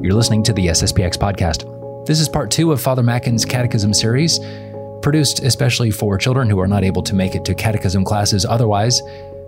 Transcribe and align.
You're 0.00 0.14
listening 0.14 0.44
to 0.44 0.52
the 0.52 0.68
SSPX 0.68 1.18
podcast. 1.18 2.06
This 2.06 2.20
is 2.20 2.28
part 2.28 2.52
two 2.52 2.70
of 2.70 2.80
Father 2.80 3.02
Mackin's 3.02 3.44
Catechism 3.44 3.92
series, 3.92 4.38
produced 5.02 5.42
especially 5.42 5.90
for 5.90 6.16
children 6.16 6.48
who 6.48 6.60
are 6.60 6.68
not 6.68 6.84
able 6.84 7.02
to 7.02 7.16
make 7.16 7.34
it 7.34 7.44
to 7.46 7.54
catechism 7.54 8.04
classes 8.04 8.44
otherwise, 8.44 9.02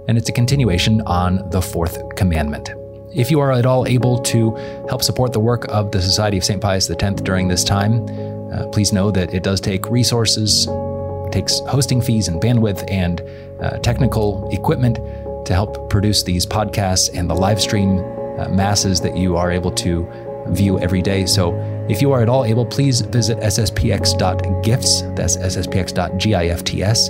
and 0.09 0.19
it's 0.19 0.29
a 0.29 0.33
continuation 0.33 1.03
on 1.03 1.49
the 1.51 1.63
fourth 1.63 2.17
commandment. 2.17 2.71
If 3.15 3.31
you 3.31 3.39
are 3.39 3.53
at 3.53 3.65
all 3.65 3.87
able 3.87 4.19
to 4.23 4.57
help 4.89 5.05
support 5.05 5.33
the 5.33 5.39
work 5.39 5.67
of 5.69 5.93
the 5.93 6.03
Society 6.03 6.39
of 6.39 6.45
St. 6.45 6.61
Pius 6.61 6.91
X 6.91 7.23
during 7.23 7.47
this 7.47 7.63
time, 7.63 8.05
uh, 8.53 8.67
please 8.73 8.93
know 8.93 9.13
that 9.13 9.33
it 9.33 9.45
does 9.45 9.61
take 9.61 9.89
resources, 9.89 10.67
takes 11.31 11.61
hosting 11.61 12.03
fees 12.03 12.27
and 12.27 12.43
bandwidth 12.43 12.91
and 12.91 13.23
uh, 13.63 13.79
technical 13.79 14.49
equipment 14.51 14.97
to 15.47 15.55
help 15.55 15.89
produce 15.91 16.25
these 16.25 16.45
podcasts 16.45 17.09
and 17.17 17.31
the 17.31 17.37
live 17.37 17.61
stream 17.61 18.01
uh, 18.41 18.49
masses 18.49 19.01
that 19.01 19.17
you 19.17 19.37
are 19.37 19.53
able 19.53 19.71
to 19.71 20.09
view 20.51 20.79
every 20.79 21.03
day. 21.03 21.27
So 21.27 21.55
if 21.89 22.01
you 22.01 22.13
are 22.13 22.23
at 22.23 22.29
all 22.29 22.45
able, 22.45 22.65
please 22.65 23.01
visit 23.01 23.39
sspx.gifts, 23.39 25.03
that's 25.17 25.37
sspx.gifts, 25.37 27.09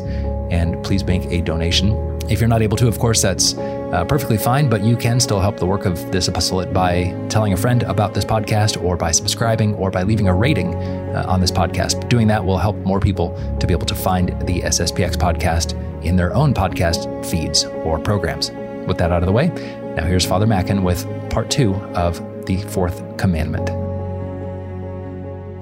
and 0.50 0.82
please 0.84 1.04
make 1.04 1.24
a 1.26 1.40
donation. 1.42 2.10
If 2.30 2.40
you're 2.40 2.48
not 2.48 2.62
able 2.62 2.76
to, 2.76 2.86
of 2.86 2.98
course, 2.98 3.20
that's 3.20 3.54
uh, 3.58 4.04
perfectly 4.08 4.38
fine, 4.38 4.68
but 4.68 4.82
you 4.82 4.96
can 4.96 5.18
still 5.18 5.40
help 5.40 5.56
the 5.56 5.66
work 5.66 5.84
of 5.84 6.12
this 6.12 6.28
apostolate 6.28 6.72
by 6.72 7.12
telling 7.28 7.52
a 7.52 7.56
friend 7.56 7.82
about 7.82 8.14
this 8.14 8.24
podcast 8.24 8.80
or 8.82 8.96
by 8.96 9.10
subscribing 9.10 9.74
or 9.74 9.90
by 9.90 10.04
leaving 10.04 10.28
a 10.28 10.34
rating 10.34 10.74
uh, 10.76 11.24
on 11.26 11.40
this 11.40 11.50
podcast. 11.50 12.08
Doing 12.08 12.28
that 12.28 12.44
will 12.44 12.58
help 12.58 12.76
more 12.76 13.00
people 13.00 13.36
to 13.58 13.66
be 13.66 13.74
able 13.74 13.86
to 13.86 13.96
find 13.96 14.28
the 14.46 14.60
SSPX 14.60 15.16
podcast 15.16 15.74
in 16.04 16.14
their 16.14 16.32
own 16.32 16.54
podcast 16.54 17.26
feeds 17.26 17.64
or 17.64 17.98
programs. 17.98 18.52
With 18.86 18.96
that 18.98 19.10
out 19.10 19.22
of 19.22 19.26
the 19.26 19.32
way, 19.32 19.48
now 19.96 20.06
here's 20.06 20.24
Father 20.24 20.46
Mackin 20.46 20.84
with 20.84 21.04
part 21.30 21.50
two 21.50 21.74
of 21.96 22.20
the 22.56 22.68
fourth 22.68 23.16
commandment. 23.16 23.68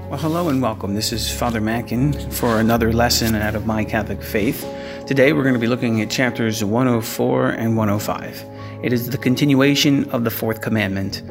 Well, 0.08 0.18
hello 0.18 0.48
and 0.48 0.62
welcome. 0.62 0.94
This 0.94 1.12
is 1.12 1.30
Father 1.30 1.60
Mackin 1.60 2.14
for 2.30 2.58
another 2.58 2.94
lesson 2.94 3.34
out 3.34 3.54
of 3.54 3.66
My 3.66 3.84
Catholic 3.84 4.22
Faith. 4.22 4.66
Today 5.06 5.34
we're 5.34 5.42
going 5.42 5.54
to 5.54 5.60
be 5.60 5.66
looking 5.66 6.00
at 6.00 6.08
chapters 6.08 6.64
104 6.64 7.50
and 7.50 7.76
105. 7.76 8.42
It 8.82 8.94
is 8.94 9.10
the 9.10 9.18
continuation 9.18 10.08
of 10.12 10.24
the 10.24 10.30
fourth 10.30 10.62
commandment. 10.62 11.22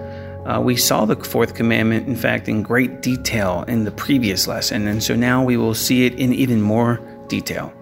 Uh, 0.45 0.61
we 0.63 0.75
saw 0.75 1.05
the 1.05 1.15
fourth 1.15 1.55
commandment, 1.55 2.07
in 2.07 2.15
fact, 2.15 2.47
in 2.47 2.61
great 2.61 3.01
detail 3.01 3.65
in 3.67 3.83
the 3.83 3.91
previous 3.91 4.47
lesson, 4.47 4.85
and 4.85 5.01
so 5.03 5.15
now 5.15 5.43
we 5.43 5.57
will 5.57 5.73
see 5.73 6.05
it 6.05 6.13
in 6.19 6.33
even 6.33 6.61
more 6.61 7.01
detail. 7.29 7.73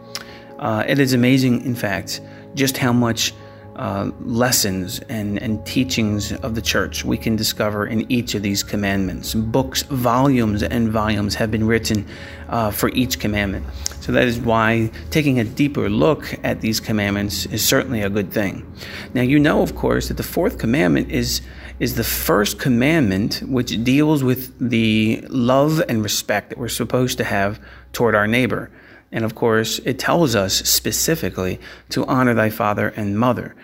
Uh, 0.60 0.86
it 0.88 0.98
is 0.98 1.12
amazing, 1.12 1.66
in 1.66 1.76
fact, 1.76 2.22
just 2.54 2.78
how 2.78 2.94
much 2.94 3.34
uh, 3.76 4.12
lessons 4.22 5.00
and, 5.10 5.42
and 5.42 5.66
teachings 5.66 6.32
of 6.32 6.56
the 6.56 6.62
church 6.62 7.04
we 7.04 7.18
can 7.18 7.36
discover 7.36 7.86
in 7.86 8.10
each 8.12 8.36
of 8.36 8.42
these 8.42 8.64
commandments. 8.64 9.34
Books, 9.34 9.84
volumes, 9.84 10.64
and 10.64 10.90
volumes 10.90 11.36
have 11.36 11.52
been 11.52 11.68
written 11.68 12.06
uh, 12.50 12.72
for 12.72 12.90
each 12.90 13.20
commandment. 13.20 13.66
So 14.02 14.12
that 14.12 14.28
is 14.28 14.40
why 14.40 14.92
taking 15.10 15.40
a 15.40 15.44
deeper 15.44 15.90
look 15.90 16.34
at 16.44 16.62
these 16.62 16.80
commandments 16.80 17.46
is 17.48 17.68
certainly 17.68 18.02
a 18.02 18.10
good 18.10 18.32
thing. 18.32 18.72
Now, 19.14 19.24
you 19.24 19.40
know, 19.40 19.62
of 19.62 19.76
course, 19.76 20.08
that 20.08 20.18
the 20.18 20.24
fourth 20.24 20.58
commandment 20.58 21.12
is 21.12 21.42
is 21.78 21.96
the 21.96 22.04
first 22.04 22.58
commandment 22.58 23.42
which 23.46 23.84
deals 23.84 24.24
with 24.24 24.58
the 24.60 25.22
love 25.28 25.84
and 25.90 26.02
respect 26.02 26.50
that 26.50 26.58
we're 26.58 26.70
supposed 26.70 27.18
to 27.18 27.24
have 27.26 27.60
toward 27.92 28.16
our 28.16 28.28
neighbor. 28.28 28.72
And 29.16 29.24
of 29.24 29.34
course, 29.34 29.80
it 29.86 29.98
tells 29.98 30.36
us 30.36 30.54
specifically 30.70 31.58
to 31.90 32.06
honor 32.06 32.34
thy 32.34 32.50
father 32.50 32.90
and 32.90 33.18
mother. 33.18 33.56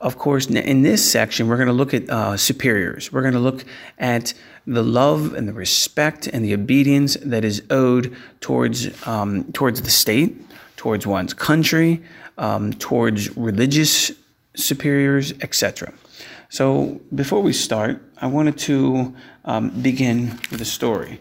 Of 0.00 0.18
course, 0.18 0.46
in 0.46 0.82
this 0.82 1.10
section, 1.10 1.48
we're 1.48 1.56
going 1.56 1.66
to 1.66 1.72
look 1.72 1.92
at 1.92 2.08
uh, 2.08 2.36
superiors. 2.36 3.12
We're 3.12 3.22
going 3.22 3.34
to 3.34 3.40
look 3.40 3.64
at 3.98 4.34
the 4.68 4.84
love 4.84 5.34
and 5.34 5.48
the 5.48 5.52
respect 5.52 6.28
and 6.28 6.44
the 6.44 6.54
obedience 6.54 7.16
that 7.22 7.44
is 7.44 7.60
owed 7.70 8.14
towards 8.40 9.06
um, 9.06 9.50
towards 9.52 9.82
the 9.82 9.90
state, 9.90 10.40
towards 10.76 11.08
one's 11.08 11.34
country, 11.34 12.00
um, 12.38 12.72
towards 12.74 13.36
religious 13.36 14.12
superiors, 14.54 15.32
etc. 15.40 15.92
So, 16.50 17.00
before 17.12 17.42
we 17.42 17.52
start, 17.52 18.00
I 18.18 18.28
wanted 18.28 18.58
to 18.58 19.12
um, 19.44 19.70
begin 19.70 20.38
with 20.52 20.60
a 20.60 20.64
story. 20.64 21.20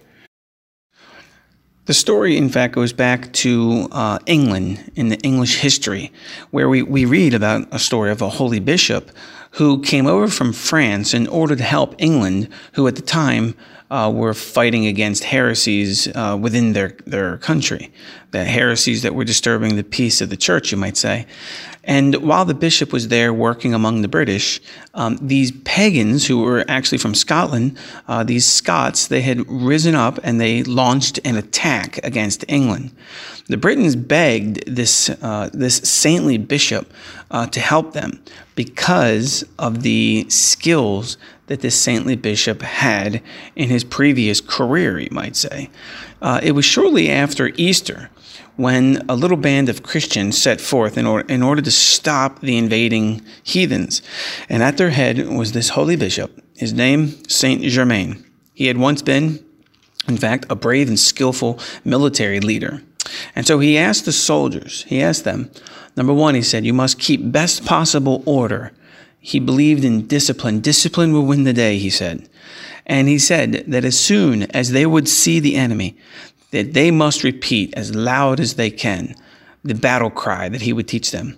The 1.85 1.93
story, 1.93 2.37
in 2.37 2.47
fact, 2.47 2.75
goes 2.75 2.93
back 2.93 3.33
to 3.33 3.89
uh, 3.91 4.19
England 4.25 4.89
in 4.95 5.09
the 5.09 5.17
English 5.19 5.57
history, 5.57 6.13
where 6.51 6.69
we, 6.69 6.81
we 6.81 7.03
read 7.03 7.33
about 7.33 7.67
a 7.71 7.79
story 7.79 8.09
of 8.09 8.21
a 8.21 8.29
holy 8.29 8.59
bishop 8.59 9.11
who 9.51 9.81
came 9.81 10.07
over 10.07 10.29
from 10.29 10.53
France 10.53 11.13
in 11.13 11.27
order 11.27 11.57
to 11.57 11.63
help 11.63 11.93
England, 11.97 12.47
who 12.73 12.87
at 12.87 12.95
the 12.95 13.01
time 13.01 13.53
uh, 13.91 14.09
were 14.13 14.33
fighting 14.33 14.85
against 14.85 15.25
heresies 15.25 16.07
uh, 16.15 16.37
within 16.39 16.71
their, 16.71 16.95
their 17.05 17.37
country, 17.39 17.91
the 18.31 18.45
heresies 18.45 19.01
that 19.01 19.13
were 19.13 19.25
disturbing 19.25 19.75
the 19.75 19.83
peace 19.83 20.21
of 20.21 20.29
the 20.29 20.37
church, 20.37 20.71
you 20.71 20.77
might 20.77 20.95
say. 20.95 21.27
And 21.85 22.15
while 22.15 22.45
the 22.45 22.53
bishop 22.53 22.93
was 22.93 23.09
there 23.09 23.33
working 23.33 23.73
among 23.73 24.01
the 24.01 24.07
British, 24.07 24.61
um, 24.93 25.17
these 25.21 25.51
pagans 25.51 26.25
who 26.27 26.41
were 26.41 26.63
actually 26.69 26.97
from 26.97 27.13
Scotland, 27.13 27.77
uh, 28.07 28.23
these 28.23 28.45
Scots, 28.45 29.07
they 29.07 29.21
had 29.21 29.49
risen 29.49 29.93
up 29.93 30.17
and 30.23 30.39
they 30.39 30.63
launched 30.63 31.19
an 31.25 31.35
attack 31.35 31.99
against 32.03 32.45
England. 32.47 32.91
The 33.47 33.57
Britons 33.57 33.97
begged 33.97 34.65
this, 34.65 35.09
uh, 35.09 35.49
this 35.53 35.77
saintly 35.77 36.37
bishop 36.37 36.91
uh, 37.29 37.47
to 37.47 37.59
help 37.59 37.91
them 37.91 38.23
because 38.55 39.43
of 39.59 39.83
the 39.83 40.25
skills 40.29 41.17
that 41.47 41.59
this 41.59 41.75
saintly 41.75 42.15
bishop 42.15 42.61
had 42.61 43.21
in 43.57 43.67
his 43.67 43.83
previous 43.83 44.39
career, 44.39 44.99
you 44.99 45.09
might 45.11 45.35
say. 45.35 45.69
Uh, 46.21 46.39
it 46.41 46.53
was 46.53 46.63
shortly 46.63 47.09
after 47.09 47.51
Easter 47.57 48.09
when 48.55 49.03
a 49.09 49.15
little 49.15 49.37
band 49.37 49.69
of 49.69 49.83
Christians 49.83 50.41
set 50.41 50.61
forth 50.61 50.97
in 50.97 51.05
order, 51.05 51.27
in 51.27 51.41
order 51.41 51.61
to 51.61 51.71
stop 51.71 52.39
the 52.41 52.57
invading 52.57 53.21
heathens. 53.43 54.01
And 54.49 54.61
at 54.61 54.77
their 54.77 54.91
head 54.91 55.27
was 55.27 55.51
this 55.51 55.69
holy 55.69 55.95
bishop, 55.95 56.39
his 56.55 56.73
name, 56.73 57.23
Saint 57.27 57.63
Germain. 57.63 58.23
He 58.53 58.67
had 58.67 58.77
once 58.77 59.01
been, 59.01 59.43
in 60.07 60.17
fact, 60.17 60.45
a 60.49 60.55
brave 60.55 60.87
and 60.87 60.99
skillful 60.99 61.59
military 61.83 62.39
leader. 62.39 62.83
And 63.35 63.47
so 63.47 63.59
he 63.59 63.77
asked 63.77 64.05
the 64.05 64.11
soldiers, 64.11 64.83
he 64.83 65.01
asked 65.01 65.23
them, 65.23 65.51
number 65.95 66.13
one, 66.13 66.35
he 66.35 66.41
said, 66.41 66.65
you 66.65 66.73
must 66.73 66.99
keep 66.99 67.31
best 67.31 67.65
possible 67.65 68.23
order. 68.25 68.71
He 69.19 69.39
believed 69.39 69.85
in 69.85 70.07
discipline. 70.07 70.59
Discipline 70.59 71.13
will 71.13 71.25
win 71.25 71.43
the 71.43 71.53
day, 71.53 71.77
he 71.77 71.89
said. 71.89 72.27
And 72.85 73.07
he 73.07 73.17
said 73.17 73.63
that 73.67 73.85
as 73.85 73.97
soon 73.97 74.43
as 74.51 74.71
they 74.71 74.85
would 74.85 75.07
see 75.07 75.39
the 75.39 75.55
enemy, 75.55 75.95
that 76.53 76.73
they 76.73 76.91
must 76.91 77.23
repeat 77.23 77.73
as 77.73 77.95
loud 77.95 78.39
as 78.39 78.53
they 78.53 78.69
can 78.69 79.15
the 79.63 79.73
battle 79.73 80.11
cry 80.11 80.47
that 80.49 80.61
he 80.61 80.71
would 80.71 80.87
teach 80.87 81.09
them. 81.09 81.35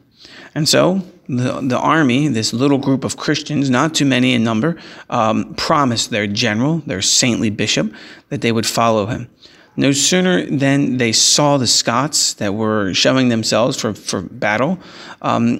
And 0.54 0.68
so 0.68 1.02
the, 1.30 1.62
the 1.62 1.80
army, 1.80 2.28
this 2.28 2.52
little 2.52 2.78
group 2.78 3.06
of 3.06 3.16
Christians, 3.16 3.70
not 3.70 3.96
too 3.96 4.06
many 4.06 4.34
in 4.34 4.44
number, 4.44 4.76
um, 5.10 5.54
promised 5.56 6.10
their 6.10 6.28
general, 6.28 6.80
their 6.80 7.02
saintly 7.02 7.50
bishop, 7.50 7.94
that 8.28 8.42
they 8.42 8.52
would 8.52 8.66
follow 8.66 9.06
him. 9.06 9.30
No 9.78 9.94
sooner 9.94 10.46
than 10.46 10.98
they 10.98 11.14
saw 11.14 11.58
the 11.58 11.68
Scots 11.68 12.34
that 12.34 12.54
were 12.54 12.94
showing 12.94 13.30
themselves 13.30 13.80
for, 13.80 13.94
for 13.94 14.22
battle, 14.22 14.80
um, 15.22 15.60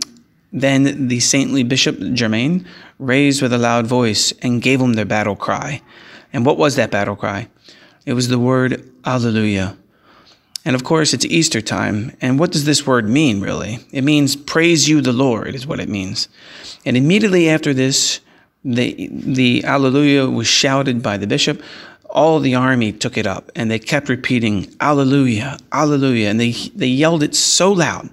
then 0.52 1.08
the 1.08 1.22
saintly 1.22 1.64
bishop 1.64 1.98
Germain 2.14 2.68
raised 3.00 3.42
with 3.42 3.54
a 3.54 3.58
loud 3.58 3.88
voice 3.88 4.34
and 4.42 4.62
gave 4.62 4.80
them 4.80 4.94
their 4.94 5.06
battle 5.06 5.36
cry. 5.38 5.82
And 6.34 6.46
what 6.46 6.58
was 6.58 6.76
that 6.76 6.92
battle 6.92 7.16
cry? 7.16 7.48
It 8.06 8.14
was 8.14 8.28
the 8.28 8.40
word 8.40 8.90
Alleluia. 9.04 9.78
And 10.64 10.76
of 10.76 10.84
course, 10.84 11.14
it's 11.14 11.26
Easter 11.26 11.62
time. 11.62 12.16
And 12.22 12.40
what 12.40 12.52
does 12.52 12.66
this 12.66 12.88
word 12.88 13.08
mean, 13.08 13.40
really? 13.40 13.80
It 13.92 14.04
means 14.04 14.36
praise 14.36 14.90
you, 14.90 15.02
the 15.02 15.14
Lord, 15.14 15.54
is 15.54 15.68
what 15.68 15.80
it 15.80 15.90
means. 15.90 16.28
And 16.86 16.98
immediately 16.98 17.50
after 17.50 17.74
this, 17.74 18.20
the, 18.64 19.10
the 19.12 19.64
Alleluia 19.64 20.28
was 20.28 20.48
shouted 20.48 21.04
by 21.04 21.18
the 21.18 21.28
bishop. 21.28 21.62
All 22.10 22.40
the 22.40 22.56
army 22.56 22.92
took 22.92 23.18
it 23.18 23.28
up 23.28 23.52
and 23.56 23.70
they 23.70 23.78
kept 23.78 24.10
repeating, 24.10 24.76
Alleluia, 24.80 25.60
Alleluia. 25.72 26.30
And 26.30 26.40
they, 26.40 26.52
they 26.52 26.88
yelled 26.88 27.22
it 27.22 27.36
so 27.36 27.72
loud 27.72 28.10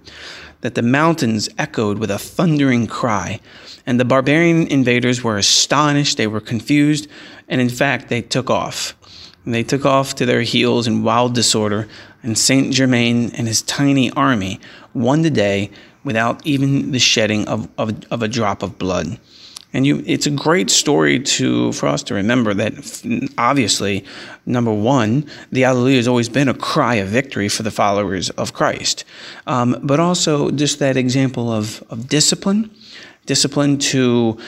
that 0.61 0.75
the 0.75 0.83
mountains 0.83 1.49
echoed 1.59 1.99
with 1.99 2.11
a 2.11 2.19
thundering 2.19 2.87
cry. 2.87 3.41
And 3.87 3.99
the 3.99 4.05
barbarian 4.05 4.67
invaders 4.69 5.25
were 5.25 5.37
astonished, 5.37 6.17
they 6.17 6.29
were 6.29 6.41
confused, 6.41 7.09
and 7.49 7.61
in 7.61 7.69
fact, 7.69 8.09
they 8.09 8.23
took 8.23 8.49
off. 8.49 8.95
And 9.45 9.55
they 9.55 9.63
took 9.63 9.85
off 9.85 10.15
to 10.17 10.27
their 10.27 10.43
heels 10.43 10.87
in 10.87 11.03
wild 11.03 11.35
disorder, 11.35 11.89
and 12.23 12.39
Saint 12.39 12.73
Germain 12.73 13.33
and 13.35 13.49
his 13.49 13.63
tiny 13.63 14.11
army 14.13 14.61
won 14.95 15.23
the 15.23 15.31
day 15.31 15.71
without 16.05 16.45
even 16.47 16.93
the 16.93 16.99
shedding 16.99 17.47
of, 17.49 17.69
of, 17.79 18.05
of 18.11 18.23
a 18.23 18.29
drop 18.29 18.63
of 18.63 18.79
blood. 18.79 19.19
And 19.75 19.87
you, 19.87 20.03
it's 20.07 20.27
a 20.27 20.31
great 20.31 20.69
story 20.69 21.19
to 21.19 21.73
for 21.73 21.87
us 21.87 22.03
to 22.05 22.15
remember 22.15 22.53
that 22.55 23.33
obviously, 23.39 24.05
number 24.45 24.73
one, 24.73 25.27
the 25.51 25.65
Alleluia 25.65 25.97
has 25.97 26.09
always 26.09 26.29
been 26.29 26.49
a 26.49 26.55
cry 26.55 26.97
of 26.97 27.09
victory 27.09 27.49
for 27.49 27.63
the 27.63 27.71
followers 27.71 28.29
of 28.31 28.53
Christ, 28.53 29.05
um, 29.47 29.79
but 29.83 29.99
also 29.99 30.51
just 30.51 30.79
that 30.81 30.99
example 30.99 31.51
of, 31.51 31.83
of 31.89 32.07
discipline, 32.07 32.71
discipline 33.25 33.79
to 33.79 34.39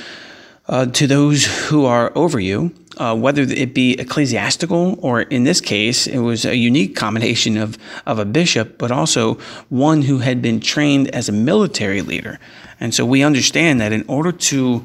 uh, 0.68 0.86
to 0.86 1.06
those 1.06 1.44
who 1.68 1.84
are 1.84 2.12
over 2.14 2.40
you, 2.40 2.72
uh, 2.96 3.16
whether 3.16 3.42
it 3.42 3.74
be 3.74 3.92
ecclesiastical 3.92 4.98
or 5.02 5.22
in 5.22 5.44
this 5.44 5.60
case, 5.60 6.06
it 6.06 6.18
was 6.18 6.44
a 6.44 6.56
unique 6.56 6.96
combination 6.96 7.56
of, 7.56 7.76
of 8.06 8.18
a 8.18 8.24
bishop, 8.24 8.78
but 8.78 8.90
also 8.90 9.34
one 9.68 10.02
who 10.02 10.18
had 10.18 10.40
been 10.40 10.60
trained 10.60 11.08
as 11.14 11.28
a 11.28 11.32
military 11.32 12.02
leader. 12.02 12.38
And 12.80 12.94
so 12.94 13.04
we 13.04 13.22
understand 13.22 13.80
that 13.80 13.92
in 13.92 14.04
order 14.08 14.32
to 14.32 14.84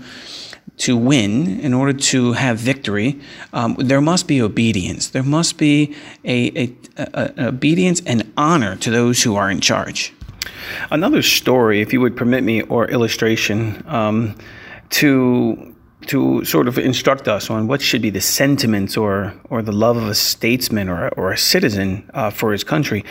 to 0.78 0.96
win, 0.96 1.60
in 1.60 1.74
order 1.74 1.92
to 1.92 2.32
have 2.32 2.58
victory, 2.58 3.20
um, 3.52 3.76
there 3.78 4.00
must 4.00 4.30
be 4.30 4.42
obedience. 4.42 5.10
There 5.10 5.24
must 5.24 5.58
be 5.58 5.94
a, 6.24 6.58
a, 6.58 6.76
a, 6.96 7.34
a 7.38 7.48
obedience 7.48 8.02
and 8.06 8.32
honor 8.38 8.78
to 8.78 8.90
those 8.90 9.22
who 9.22 9.36
are 9.36 9.52
in 9.52 9.60
charge. 9.60 10.14
Another 10.90 11.22
story, 11.22 11.82
if 11.82 11.92
you 11.92 12.00
would 12.00 12.16
permit 12.16 12.46
me, 12.46 12.62
or 12.62 12.90
illustration 12.90 13.84
um, 13.88 14.36
to 14.90 15.76
to 16.08 16.44
sort 16.46 16.68
of 16.68 16.78
instruct 16.78 17.28
us 17.28 17.50
on 17.50 17.68
what 17.68 17.82
should 17.82 18.02
be 18.02 18.10
the 18.10 18.22
sentiments 18.22 18.96
or 18.96 19.34
or 19.50 19.62
the 19.62 19.72
love 19.72 19.98
of 19.98 20.08
a 20.08 20.16
statesman 20.16 20.88
or, 20.90 21.10
or 21.10 21.32
a 21.32 21.38
citizen 21.38 22.10
uh, 22.14 22.30
for 22.30 22.52
his 22.52 22.64
country 22.64 23.04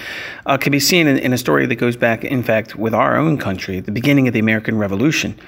uh, 0.47 0.57
can 0.57 0.73
be 0.73 0.81
seen 0.81 1.07
in, 1.07 1.19
in, 1.19 1.33
a 1.33 1.39
story 1.39 1.67
that 1.67 1.77
goes 1.77 1.97
back, 1.97 2.25
in 2.25 2.43
fact, 2.43 2.77
with 2.77 2.95
our 2.95 3.17
own 3.17 3.37
country, 3.37 3.81
the 3.81 3.93
beginning 3.93 4.27
of 4.27 4.33
the 4.33 4.41
American 4.41 4.79
Revolution. 4.79 5.39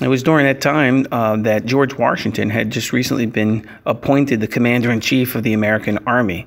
It 0.00 0.08
was 0.08 0.22
during 0.22 0.46
that 0.46 0.60
time 0.60 1.06
uh, 1.12 1.36
that 1.36 1.66
George 1.66 1.94
Washington 1.94 2.50
had 2.50 2.70
just 2.70 2.92
recently 2.92 3.26
been 3.26 3.68
appointed 3.84 4.40
the 4.40 4.48
commander 4.48 4.90
in 4.90 5.00
chief 5.00 5.34
of 5.34 5.42
the 5.42 5.52
American 5.52 5.98
Army. 6.06 6.46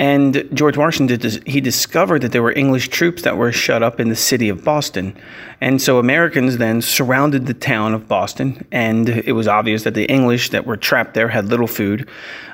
And 0.00 0.48
George 0.54 0.78
Washington, 0.78 1.42
he 1.44 1.60
discovered 1.60 2.22
that 2.22 2.32
there 2.32 2.42
were 2.42 2.52
English 2.52 2.88
troops 2.88 3.20
that 3.20 3.36
were 3.36 3.52
shut 3.52 3.82
up 3.82 4.00
in 4.00 4.08
the 4.08 4.16
city 4.16 4.48
of 4.48 4.64
Boston. 4.64 5.14
And 5.60 5.82
so 5.82 5.98
Americans 5.98 6.56
then 6.56 6.80
surrounded 6.80 7.44
the 7.44 7.52
town 7.52 7.92
of 7.92 8.08
Boston, 8.08 8.66
and 8.72 9.10
it 9.10 9.32
was 9.32 9.46
obvious 9.46 9.82
that 9.82 9.92
the 9.92 10.06
English 10.06 10.48
that 10.50 10.64
were 10.64 10.78
trapped 10.78 11.12
there 11.12 11.28
had 11.28 11.48
little 11.48 11.66
food. 11.66 12.08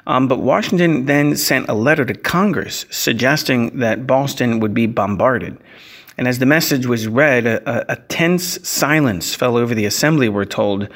Um, 0.09 0.27
but 0.27 0.41
Washington 0.41 1.07
then 1.07 1.37
sent 1.37 1.69
a 1.69 1.75
letter 1.75 2.05
to 2.05 2.15
Congress 2.15 2.85
suggesting 2.91 3.79
that 3.79 4.09
Boston 4.09 4.59
would 4.59 4.75
be 4.75 4.87
bombarded. 4.87 5.57
And 6.19 6.27
as 6.27 6.41
the 6.41 6.47
message 6.47 6.87
was 6.87 7.07
read, 7.07 7.47
a, 7.47 7.93
a 7.93 7.95
tense 8.09 8.69
silence 8.69 9.37
fell 9.37 9.57
over 9.57 9.73
the 9.73 9.87
assembly, 9.87 10.29
we're 10.29 10.47
told. 10.47 10.89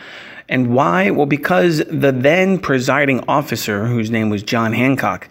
And 0.48 0.74
why? 0.74 1.10
Well, 1.12 1.26
because 1.26 1.78
the 1.86 2.10
then 2.10 2.58
presiding 2.58 3.22
officer, 3.28 3.86
whose 3.86 4.10
name 4.10 4.30
was 4.30 4.42
John 4.42 4.72
Hancock, 4.72 5.28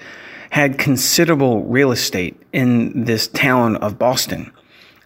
had 0.49 0.77
considerable 0.77 1.63
real 1.65 1.91
estate 1.91 2.41
in 2.53 3.05
this 3.05 3.27
town 3.27 3.75
of 3.77 3.99
Boston. 3.99 4.51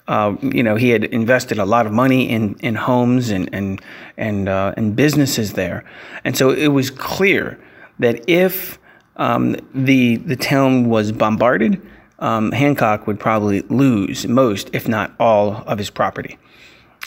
Uh, 0.08 0.36
you 0.42 0.64
know, 0.64 0.76
he 0.76 0.90
had 0.90 1.06
invested 1.06 1.60
a 1.60 1.66
lot 1.66 1.86
of 1.86 1.92
money 1.92 2.30
in, 2.30 2.56
in 2.60 2.76
homes 2.76 3.30
and 3.30 3.50
and 3.54 3.82
and 4.18 4.50
uh, 4.50 4.74
and 4.76 4.96
businesses 4.96 5.54
there, 5.54 5.86
and 6.26 6.36
so 6.38 6.50
it 6.52 6.68
was 6.68 6.90
clear 6.90 7.58
that 8.00 8.30
if 8.30 8.78
um, 9.16 9.56
the 9.74 10.18
the 10.18 10.36
town 10.36 10.90
was 10.90 11.14
bombarded, 11.14 11.82
um, 12.24 12.52
Hancock 12.52 13.06
would 13.06 13.20
probably 13.20 13.62
lose 13.64 14.26
most, 14.28 14.70
if 14.74 14.88
not 14.88 15.12
all, 15.20 15.64
of 15.68 15.78
his 15.78 15.90
property. 15.90 16.38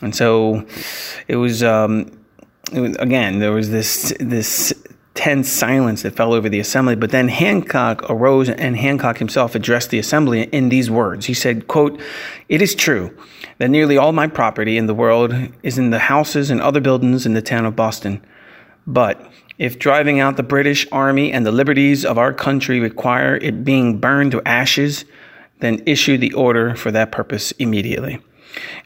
And 0.03 0.15
so 0.15 0.67
it 1.27 1.37
was, 1.37 1.63
um, 1.63 2.11
it 2.73 2.81
was 2.81 2.97
again, 2.97 3.39
there 3.39 3.53
was 3.53 3.71
this, 3.71 4.15
this 4.21 4.75
tense 5.17 5.51
silence 5.51 6.03
that 6.03 6.15
fell 6.15 6.33
over 6.33 6.49
the 6.49 6.61
assembly. 6.61 6.95
But 6.95 7.11
then 7.11 7.29
Hancock 7.29 8.09
arose 8.09 8.49
and 8.49 8.77
Hancock 8.77 9.19
himself 9.19 9.55
addressed 9.55 9.91
the 9.91 9.99
assembly 9.99 10.45
in 10.45 10.69
these 10.69 10.91
words. 10.91 11.27
He 11.27 11.35
said, 11.35 11.67
quote, 11.67 12.01
It 12.49 12.63
is 12.63 12.75
true 12.75 13.17
that 13.59 13.71
nearly 13.71 13.97
all 13.97 14.13
my 14.13 14.29
property 14.29 14.77
in 14.77 14.87
the 14.87 14.95
world 14.95 15.35
is 15.63 15.79
in 15.79 15.91
the 15.91 15.99
houses 15.99 16.51
and 16.51 16.61
other 16.61 16.81
buildings 16.81 17.27
in 17.27 17.35
the 17.35 17.43
town 17.43 17.65
of 17.65 17.75
Boston. 17.75 18.25
But 18.87 19.33
if 19.59 19.79
driving 19.79 20.21
out 20.21 20.37
the 20.37 20.43
British 20.43 20.87
Army 20.93 21.33
and 21.33 21.45
the 21.45 21.53
liberties 21.53 22.05
of 22.05 22.19
our 22.19 22.33
country 22.33 22.79
require 22.79 23.37
it 23.37 23.65
being 23.65 23.99
burned 23.99 24.33
to 24.33 24.43
ashes, 24.47 25.05
then 25.61 25.83
issue 25.87 26.19
the 26.19 26.33
order 26.35 26.77
for 26.77 26.91
that 26.93 27.11
purpose 27.11 27.53
immediately. 27.53 28.21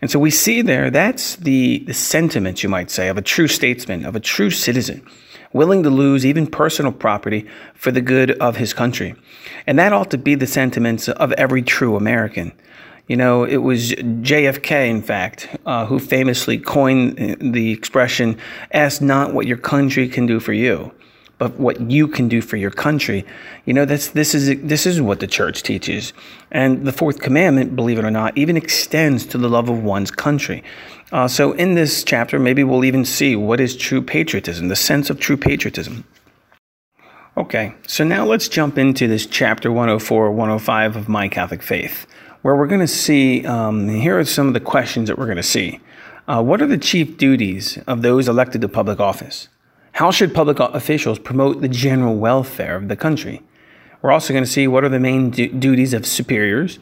And 0.01 0.11
so 0.11 0.19
we 0.19 0.31
see 0.31 0.63
there 0.63 0.91
that's 0.91 1.37
the, 1.37 1.81
the 1.87 1.95
sentiment, 1.95 2.63
you 2.63 2.69
might 2.69 2.91
say, 2.91 3.09
of 3.09 3.19
a 3.19 3.23
true 3.23 3.49
statesman, 3.49 4.05
of 4.05 4.17
a 4.17 4.21
true 4.21 4.51
citizen, 4.51 5.05
willing 5.53 5.83
to 5.83 5.91
lose 5.91 6.25
even 6.25 6.47
personal 6.47 6.93
property 6.93 7.47
for 7.75 7.91
the 7.91 8.01
good 8.01 8.31
of 8.33 8.57
his 8.57 8.73
country. 8.73 9.15
And 9.67 9.79
that 9.79 9.93
ought 9.93 10.11
to 10.11 10.19
be 10.19 10.35
the 10.35 10.47
sentiments 10.47 11.09
of 11.09 11.33
every 11.33 11.63
true 11.63 11.97
American. 11.97 12.53
You 13.09 13.17
know, 13.17 13.43
it 13.43 13.57
was 13.57 13.91
JFK, 13.91 14.89
in 14.89 15.03
fact, 15.03 15.49
uh, 15.67 15.87
who 15.87 15.99
famously 15.99 16.59
coined 16.59 17.39
the 17.41 17.73
expression, 17.73 18.39
ask 18.71 19.03
not 19.03 19.35
what 19.35 19.47
your 19.47 19.57
country 19.57 20.09
can 20.09 20.27
do 20.27 20.39
for 20.39 20.53
you, 20.53 20.93
but 21.41 21.59
what 21.59 21.81
you 21.91 22.07
can 22.07 22.29
do 22.29 22.43
for 22.43 22.59
your 22.59 22.71
country. 22.71 23.25
You 23.65 23.73
know, 23.73 23.87
that's, 23.87 24.09
this, 24.09 24.35
is, 24.35 24.61
this 24.61 24.85
is 24.85 25.01
what 25.01 25.21
the 25.21 25.27
church 25.27 25.63
teaches. 25.63 26.13
And 26.51 26.85
the 26.85 26.93
fourth 26.93 27.21
commandment, 27.21 27.75
believe 27.75 27.99
it 27.99 28.05
or 28.05 28.11
not, 28.11 28.37
even 28.37 28.59
extends 28.59 29.25
to 29.29 29.39
the 29.39 29.49
love 29.49 29.71
of 29.71 29.83
one's 29.83 30.11
country. 30.11 30.63
Uh, 31.11 31.27
so 31.27 31.53
in 31.53 31.75
this 31.75 32.05
chapter, 32.05 32.39
maybe 32.39 32.63
we'll 32.63 32.85
even 32.85 33.07
see 33.07 33.35
what 33.37 33.59
is 33.59 33.75
true 33.75 34.03
patriotism, 34.03 34.69
the 34.69 34.77
sense 34.77 35.09
of 35.09 35.19
true 35.19 35.39
patriotism. 35.39 36.05
Okay, 37.39 37.75
so 37.87 38.05
now 38.05 38.27
let's 38.27 38.47
jump 38.47 38.77
into 38.77 39.09
this 39.09 39.25
chapter 39.25 39.73
104, 39.73 40.31
105 40.31 40.97
of 40.97 41.09
My 41.09 41.27
Catholic 41.27 41.63
Faith 41.63 42.07
where 42.43 42.57
we're 42.57 42.67
going 42.67 42.81
to 42.81 42.87
see 42.87 43.45
um, 43.45 43.89
here 43.89 44.19
are 44.19 44.25
some 44.25 44.49
of 44.49 44.55
the 44.55 44.61
questions 44.61 45.09
that 45.09 45.19
we're 45.19 45.27
going 45.27 45.37
to 45.37 45.43
see. 45.43 45.79
Uh, 46.27 46.43
what 46.43 46.63
are 46.63 46.67
the 46.67 46.79
chief 46.79 47.19
duties 47.19 47.79
of 47.87 48.03
those 48.03 48.29
elected 48.29 48.61
to 48.61 48.69
public 48.69 49.01
office? 49.01 49.49
How 49.93 50.11
should 50.11 50.35
public 50.35 50.59
officials 50.61 51.19
promote 51.19 51.61
the 51.61 51.69
general 51.69 52.17
welfare 52.17 52.77
of 52.77 52.89
the 52.89 52.97
country? 52.97 53.43
We're 54.03 54.13
also 54.13 54.33
going 54.33 54.45
to 54.45 54.51
see 54.51 54.67
what 54.67 54.85
are 54.85 54.89
the 54.89 55.01
main 55.01 55.31
du- 55.31 55.49
duties 55.49 55.93
of 55.93 56.07
superiors. 56.07 56.79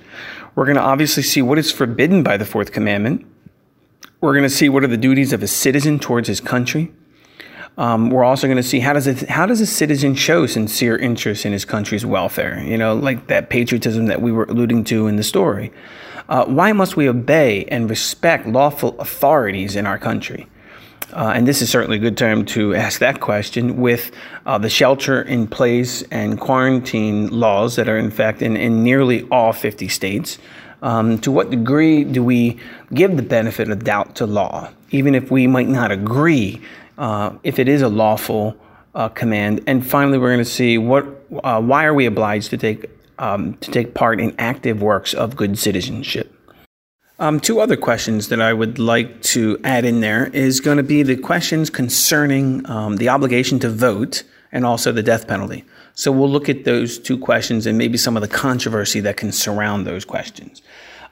We're 0.55 0.67
going 0.67 0.77
to 0.77 0.83
obviously 0.83 1.23
see 1.23 1.43
what 1.43 1.59
is 1.59 1.73
forbidden 1.73 2.23
by 2.23 2.37
the 2.37 2.45
fourth 2.45 2.73
commandment. 2.73 3.27
We're 4.21 4.33
going 4.33 4.45
to 4.45 4.51
see 4.51 4.69
what 4.69 4.85
are 4.85 4.89
the 4.89 4.97
duties 4.97 5.33
of 5.33 5.43
a 5.43 5.49
citizen 5.49 5.99
towards 5.99 6.29
his 6.29 6.41
country. 6.41 6.93
Um, 7.77 8.11
we're 8.11 8.25
also 8.25 8.49
going 8.49 8.57
to 8.57 8.63
see 8.63 8.81
how 8.81 8.93
does 8.93 9.07
it, 9.07 9.29
how 9.29 9.47
does 9.47 9.61
a 9.61 9.67
citizen 9.67 10.17
show 10.17 10.47
sincere 10.47 10.97
interest 10.97 11.47
in 11.47 11.53
his 11.53 11.65
country's 11.65 12.05
welfare? 12.05 12.61
You 12.61 12.77
know, 12.77 12.95
like 12.95 13.29
that 13.29 13.51
patriotism 13.51 14.07
that 14.07 14.21
we 14.21 14.33
were 14.33 14.45
alluding 14.45 14.85
to 14.85 15.07
in 15.07 15.15
the 15.15 15.23
story. 15.23 15.73
Uh, 16.29 16.45
why 16.45 16.73
must 16.73 16.97
we 16.97 17.09
obey 17.09 17.65
and 17.67 17.89
respect 17.89 18.47
lawful 18.47 18.99
authorities 19.01 19.77
in 19.77 19.87
our 19.87 19.99
country? 19.99 20.49
Uh, 21.13 21.33
and 21.35 21.49
this 21.49 21.63
is 21.63 21.71
certainly 21.71 21.97
a 21.97 22.01
good 22.01 22.17
time 22.17 22.45
to 22.45 22.75
ask 22.75 23.01
that 23.01 23.21
question 23.21 23.79
with 23.79 24.11
uh, 24.47 24.59
the 24.59 24.69
shelter 24.69 25.23
in 25.23 25.47
place 25.47 26.03
and 26.11 26.39
quarantine 26.39 27.29
laws 27.29 27.77
that 27.77 27.89
are, 27.89 27.97
in 27.97 28.11
fact, 28.11 28.43
in, 28.43 28.57
in 28.57 28.83
nearly 28.83 29.27
all 29.31 29.53
50 29.53 29.89
states. 29.89 30.39
Um, 30.81 31.19
to 31.21 31.33
what 31.33 31.51
degree 31.51 32.05
do 32.05 32.23
we 32.23 32.59
give 32.95 33.17
the 33.17 33.23
benefit 33.23 33.69
of 33.71 33.83
doubt 33.83 34.15
to 34.17 34.27
law, 34.27 34.71
even 34.91 35.15
if 35.15 35.31
we 35.31 35.47
might 35.47 35.69
not 35.69 35.91
agree 35.91 36.61
uh, 36.99 37.37
if 37.43 37.59
it 37.59 37.69
is 37.69 37.83
a 37.83 37.89
lawful 37.89 38.57
uh, 38.95 39.09
command. 39.09 39.61
And 39.67 39.85
finally, 39.85 40.19
we're 40.19 40.33
going 40.33 40.39
to 40.39 40.45
see 40.45 40.79
what, 40.79 41.05
uh, 41.43 41.61
why 41.61 41.85
are 41.85 41.95
we 41.95 42.07
obliged 42.07 42.51
to 42.51 42.57
take 42.57 42.91
um, 43.19 43.55
to 43.55 43.71
take 43.71 43.95
part 43.95 44.21
in 44.21 44.35
active 44.39 44.81
works 44.81 45.13
of 45.15 45.37
good 45.37 45.59
citizenship. 45.59 46.33
Um, 47.21 47.41
two 47.41 47.59
other 47.61 47.77
questions 47.77 48.29
that 48.29 48.41
I 48.41 48.53
would 48.53 48.79
like 48.79 49.23
to 49.23 49.59
add 49.65 49.85
in 49.85 50.01
there 50.01 50.27
is 50.29 50.61
going 50.61 50.77
to 50.77 50.85
be 50.85 51.03
the 51.03 51.17
questions 51.17 51.69
concerning 51.69 52.69
um, 52.71 52.97
the 52.97 53.09
obligation 53.09 53.59
to 53.61 53.71
vote 53.71 54.23
and 54.53 54.65
also 54.65 54.93
the 54.93 55.03
death 55.03 55.27
penalty. 55.27 55.65
So 55.95 56.13
we'll 56.13 56.31
look 56.31 56.49
at 56.49 56.63
those 56.63 56.97
two 56.97 57.19
questions 57.19 57.67
and 57.67 57.77
maybe 57.77 57.99
some 57.99 58.17
of 58.17 58.21
the 58.21 58.29
controversy 58.29 59.01
that 59.01 59.17
can 59.17 59.33
surround 59.33 59.85
those 59.85 60.05
questions. 60.05 60.63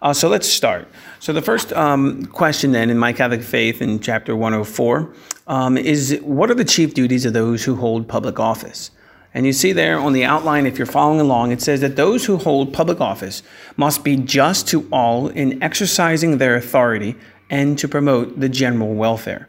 Uh, 0.00 0.12
so 0.12 0.28
let's 0.28 0.46
start. 0.46 0.86
So 1.18 1.32
the 1.32 1.42
first 1.42 1.72
um, 1.72 2.26
question 2.26 2.70
then 2.70 2.88
in 2.88 2.98
My 2.98 3.12
Catholic 3.12 3.42
Faith 3.42 3.82
in 3.82 3.98
chapter 3.98 4.36
104 4.36 5.12
um, 5.48 5.76
is 5.76 6.16
what 6.22 6.52
are 6.52 6.54
the 6.54 6.64
chief 6.64 6.94
duties 6.94 7.25
of 7.25 7.32
those 7.32 7.64
who 7.64 7.75
hold 7.75 8.06
public 8.06 8.38
office? 8.38 8.92
And 9.37 9.45
you 9.45 9.52
see 9.52 9.73
there 9.73 9.99
on 9.99 10.14
the 10.14 10.25
outline, 10.25 10.64
if 10.64 10.78
you're 10.78 10.87
following 10.87 11.21
along, 11.21 11.52
it 11.52 11.61
says 11.61 11.83
that 11.83 11.95
those 11.95 12.25
who 12.25 12.38
hold 12.38 12.73
public 12.73 13.02
office 13.02 13.43
must 13.76 14.02
be 14.02 14.16
just 14.16 14.66
to 14.69 14.88
all 14.90 15.28
in 15.28 15.62
exercising 15.62 16.38
their 16.38 16.57
authority 16.57 17.16
and 17.50 17.78
to 17.78 17.87
promote 17.87 18.40
the 18.40 18.49
general 18.49 18.95
welfare. 18.95 19.47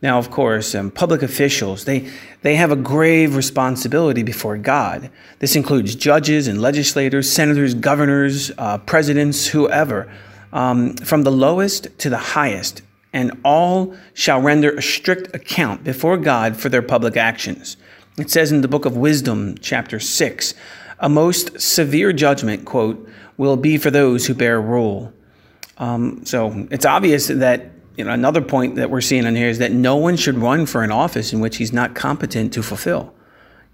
Now, 0.00 0.20
of 0.20 0.30
course, 0.30 0.72
um, 0.76 0.92
public 0.92 1.20
officials, 1.20 1.84
they, 1.84 2.08
they 2.42 2.54
have 2.54 2.70
a 2.70 2.76
grave 2.76 3.34
responsibility 3.34 4.22
before 4.22 4.56
God. 4.56 5.10
This 5.40 5.56
includes 5.56 5.96
judges 5.96 6.46
and 6.46 6.62
legislators, 6.62 7.28
senators, 7.28 7.74
governors, 7.74 8.52
uh, 8.56 8.78
presidents, 8.78 9.48
whoever, 9.48 10.08
um, 10.52 10.94
from 10.98 11.24
the 11.24 11.32
lowest 11.32 11.88
to 11.98 12.08
the 12.08 12.18
highest 12.18 12.82
and 13.12 13.32
all 13.44 13.96
shall 14.12 14.40
render 14.40 14.70
a 14.76 14.82
strict 14.82 15.34
account 15.34 15.82
before 15.84 16.18
God 16.18 16.56
for 16.56 16.68
their 16.68 16.82
public 16.82 17.16
actions. 17.16 17.76
It 18.18 18.30
says 18.30 18.52
in 18.52 18.60
the 18.60 18.68
book 18.68 18.84
of 18.84 18.96
Wisdom, 18.96 19.56
chapter 19.60 19.98
6, 19.98 20.54
a 21.00 21.08
most 21.08 21.60
severe 21.60 22.12
judgment, 22.12 22.64
quote, 22.64 23.08
will 23.36 23.56
be 23.56 23.76
for 23.76 23.90
those 23.90 24.26
who 24.26 24.34
bear 24.34 24.60
rule. 24.60 25.12
Um, 25.78 26.24
so 26.24 26.66
it's 26.70 26.86
obvious 26.86 27.26
that 27.26 27.70
you 27.96 28.04
know, 28.04 28.12
another 28.12 28.40
point 28.40 28.76
that 28.76 28.90
we're 28.90 29.00
seeing 29.00 29.24
in 29.24 29.36
here 29.36 29.48
is 29.48 29.58
that 29.58 29.72
no 29.72 29.96
one 29.96 30.16
should 30.16 30.38
run 30.38 30.66
for 30.66 30.82
an 30.82 30.90
office 30.90 31.32
in 31.32 31.40
which 31.40 31.56
he's 31.56 31.72
not 31.72 31.94
competent 31.94 32.52
to 32.54 32.62
fulfill. 32.62 33.12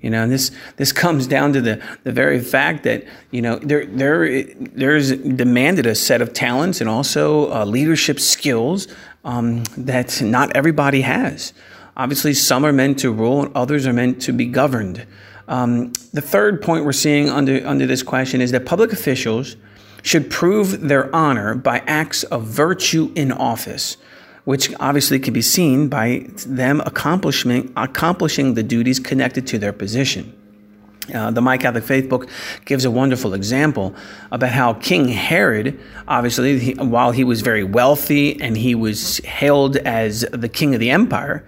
You 0.00 0.08
know, 0.08 0.22
and 0.22 0.32
this 0.32 0.50
this 0.76 0.92
comes 0.92 1.26
down 1.26 1.52
to 1.52 1.60
the 1.60 1.82
the 2.04 2.12
very 2.12 2.40
fact 2.40 2.84
that 2.84 3.04
you 3.30 3.42
know 3.42 3.56
there 3.56 3.84
there 3.84 4.44
there's 4.54 5.12
demanded 5.12 5.84
a 5.84 5.94
set 5.94 6.22
of 6.22 6.32
talents 6.32 6.80
and 6.80 6.88
also 6.88 7.52
uh, 7.52 7.66
leadership 7.66 8.18
skills 8.18 8.88
um, 9.24 9.64
that 9.76 10.22
not 10.22 10.56
everybody 10.56 11.02
has. 11.02 11.52
Obviously, 11.96 12.34
some 12.34 12.64
are 12.64 12.72
meant 12.72 12.98
to 13.00 13.12
rule, 13.12 13.42
and 13.42 13.56
others 13.56 13.86
are 13.86 13.92
meant 13.92 14.22
to 14.22 14.32
be 14.32 14.46
governed. 14.46 15.06
Um, 15.48 15.92
the 16.12 16.20
third 16.20 16.62
point 16.62 16.84
we're 16.84 16.92
seeing 16.92 17.28
under 17.28 17.66
under 17.66 17.86
this 17.86 18.02
question 18.02 18.40
is 18.40 18.52
that 18.52 18.64
public 18.66 18.92
officials 18.92 19.56
should 20.02 20.30
prove 20.30 20.80
their 20.80 21.14
honor 21.14 21.54
by 21.54 21.80
acts 21.86 22.22
of 22.24 22.44
virtue 22.44 23.12
in 23.14 23.32
office 23.32 23.96
which 24.44 24.72
obviously 24.80 25.18
can 25.18 25.34
be 25.34 25.42
seen 25.42 25.88
by 25.88 26.26
them 26.46 26.80
accomplishing, 26.86 27.72
accomplishing 27.76 28.54
the 28.54 28.62
duties 28.62 28.98
connected 28.98 29.46
to 29.46 29.58
their 29.58 29.72
position. 29.72 30.36
Uh, 31.14 31.30
the 31.30 31.42
My 31.42 31.58
Catholic 31.58 31.84
Faith 31.84 32.08
book 32.08 32.28
gives 32.64 32.84
a 32.84 32.90
wonderful 32.90 33.34
example 33.34 33.94
about 34.30 34.50
how 34.50 34.74
King 34.74 35.08
Herod, 35.08 35.78
obviously, 36.06 36.58
he, 36.58 36.72
while 36.74 37.10
he 37.10 37.24
was 37.24 37.40
very 37.40 37.64
wealthy 37.64 38.40
and 38.40 38.56
he 38.56 38.74
was 38.74 39.18
hailed 39.18 39.76
as 39.78 40.24
the 40.32 40.48
king 40.48 40.74
of 40.74 40.80
the 40.80 40.90
empire, 40.90 41.44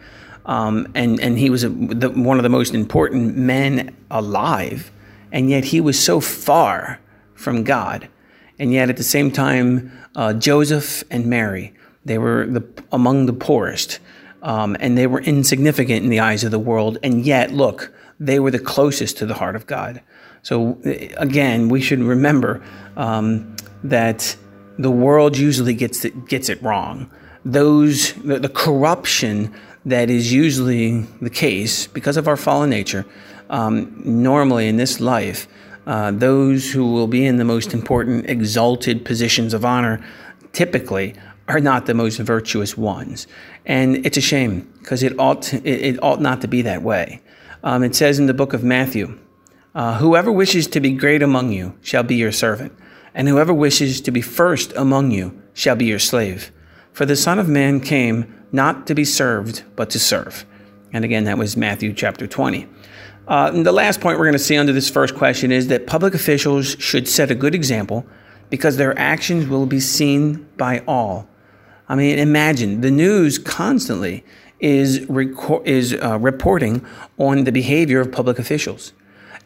um, 0.46 0.90
and, 0.94 1.20
and 1.20 1.38
he 1.38 1.50
was 1.50 1.64
a, 1.64 1.68
the, 1.68 2.10
one 2.10 2.38
of 2.38 2.42
the 2.42 2.48
most 2.48 2.74
important 2.74 3.36
men 3.36 3.96
alive, 4.10 4.90
and 5.30 5.50
yet 5.50 5.64
he 5.64 5.80
was 5.80 5.98
so 5.98 6.20
far 6.20 7.00
from 7.34 7.64
God. 7.64 8.08
And 8.58 8.72
yet, 8.72 8.90
at 8.90 8.96
the 8.96 9.02
same 9.02 9.30
time, 9.30 9.90
uh, 10.14 10.34
Joseph 10.34 11.02
and 11.10 11.26
Mary 11.26 11.74
they 12.04 12.18
were 12.18 12.46
the, 12.46 12.62
among 12.90 13.26
the 13.26 13.32
poorest, 13.32 14.00
um, 14.42 14.76
and 14.80 14.98
they 14.98 15.06
were 15.06 15.20
insignificant 15.20 16.02
in 16.02 16.10
the 16.10 16.20
eyes 16.20 16.44
of 16.44 16.50
the 16.50 16.58
world. 16.58 16.98
And 17.02 17.24
yet, 17.24 17.52
look, 17.52 17.92
they 18.18 18.40
were 18.40 18.50
the 18.50 18.58
closest 18.58 19.18
to 19.18 19.26
the 19.26 19.34
heart 19.34 19.56
of 19.56 19.66
God. 19.66 20.00
So, 20.42 20.78
again, 21.16 21.68
we 21.68 21.80
should 21.80 22.00
remember 22.00 22.62
um, 22.96 23.54
that 23.84 24.36
the 24.78 24.90
world 24.90 25.36
usually 25.36 25.74
gets 25.74 26.04
it, 26.04 26.26
gets 26.26 26.48
it 26.48 26.60
wrong. 26.62 27.10
Those 27.44 28.14
the, 28.14 28.38
the, 28.40 28.48
corruption 28.48 29.54
that 29.84 30.10
is 30.10 30.32
usually 30.32 31.00
the 31.20 31.30
case 31.30 31.86
because 31.86 32.16
of 32.16 32.28
our 32.28 32.36
fallen 32.36 32.70
nature. 32.70 33.04
Um, 33.50 34.00
normally 34.04 34.68
in 34.68 34.76
this 34.76 35.00
life, 35.00 35.48
uh, 35.86 36.12
those 36.12 36.70
who 36.70 36.92
will 36.92 37.08
be 37.08 37.26
in 37.26 37.36
the 37.36 37.44
most 37.44 37.74
important, 37.74 38.28
exalted 38.28 39.04
positions 39.04 39.52
of 39.52 39.64
honor 39.64 40.04
typically 40.52 41.14
are 41.48 41.60
not 41.60 41.86
the 41.86 41.94
most 41.94 42.18
virtuous 42.18 42.76
ones. 42.76 43.26
And 43.66 44.06
it's 44.06 44.16
a 44.16 44.20
shame 44.20 44.72
because 44.78 45.02
it 45.02 45.18
ought, 45.18 45.52
it, 45.52 45.66
it, 45.66 46.02
ought 46.02 46.20
not 46.20 46.40
to 46.42 46.48
be 46.48 46.62
that 46.62 46.82
way. 46.82 47.20
Um, 47.64 47.82
it 47.82 47.94
says 47.94 48.18
in 48.18 48.26
the 48.26 48.34
book 48.34 48.52
of 48.52 48.62
Matthew, 48.62 49.18
uh, 49.74 49.98
Whoever 49.98 50.30
wishes 50.30 50.66
to 50.68 50.80
be 50.80 50.92
great 50.92 51.22
among 51.22 51.52
you 51.52 51.76
shall 51.82 52.02
be 52.02 52.14
your 52.14 52.32
servant, 52.32 52.72
and 53.14 53.28
whoever 53.28 53.52
wishes 53.52 54.00
to 54.02 54.10
be 54.10 54.20
first 54.20 54.72
among 54.76 55.10
you 55.10 55.40
shall 55.52 55.76
be 55.76 55.86
your 55.86 55.98
slave. 55.98 56.52
For 56.92 57.06
the 57.06 57.16
Son 57.16 57.38
of 57.38 57.48
Man 57.48 57.80
came 57.80 58.41
not 58.52 58.86
to 58.86 58.94
be 58.94 59.04
served, 59.04 59.64
but 59.74 59.90
to 59.90 59.98
serve. 59.98 60.44
And 60.92 61.04
again, 61.04 61.24
that 61.24 61.38
was 61.38 61.56
Matthew 61.56 61.92
chapter 61.92 62.26
20. 62.26 62.68
Uh, 63.26 63.50
the 63.50 63.72
last 63.72 64.00
point 64.00 64.18
we're 64.18 64.26
going 64.26 64.32
to 64.34 64.38
see 64.38 64.56
under 64.56 64.72
this 64.72 64.90
first 64.90 65.14
question 65.14 65.50
is 65.50 65.68
that 65.68 65.86
public 65.86 66.14
officials 66.14 66.76
should 66.78 67.08
set 67.08 67.30
a 67.30 67.34
good 67.34 67.54
example 67.54 68.04
because 68.50 68.76
their 68.76 68.98
actions 68.98 69.48
will 69.48 69.64
be 69.64 69.80
seen 69.80 70.46
by 70.56 70.82
all. 70.86 71.26
I 71.88 71.94
mean, 71.94 72.18
imagine 72.18 72.80
the 72.80 72.90
news 72.90 73.38
constantly 73.38 74.24
is 74.60 75.00
reco- 75.06 75.66
is 75.66 75.94
uh, 75.94 76.18
reporting 76.18 76.84
on 77.18 77.44
the 77.44 77.52
behavior 77.52 78.00
of 78.00 78.12
public 78.12 78.38
officials, 78.38 78.92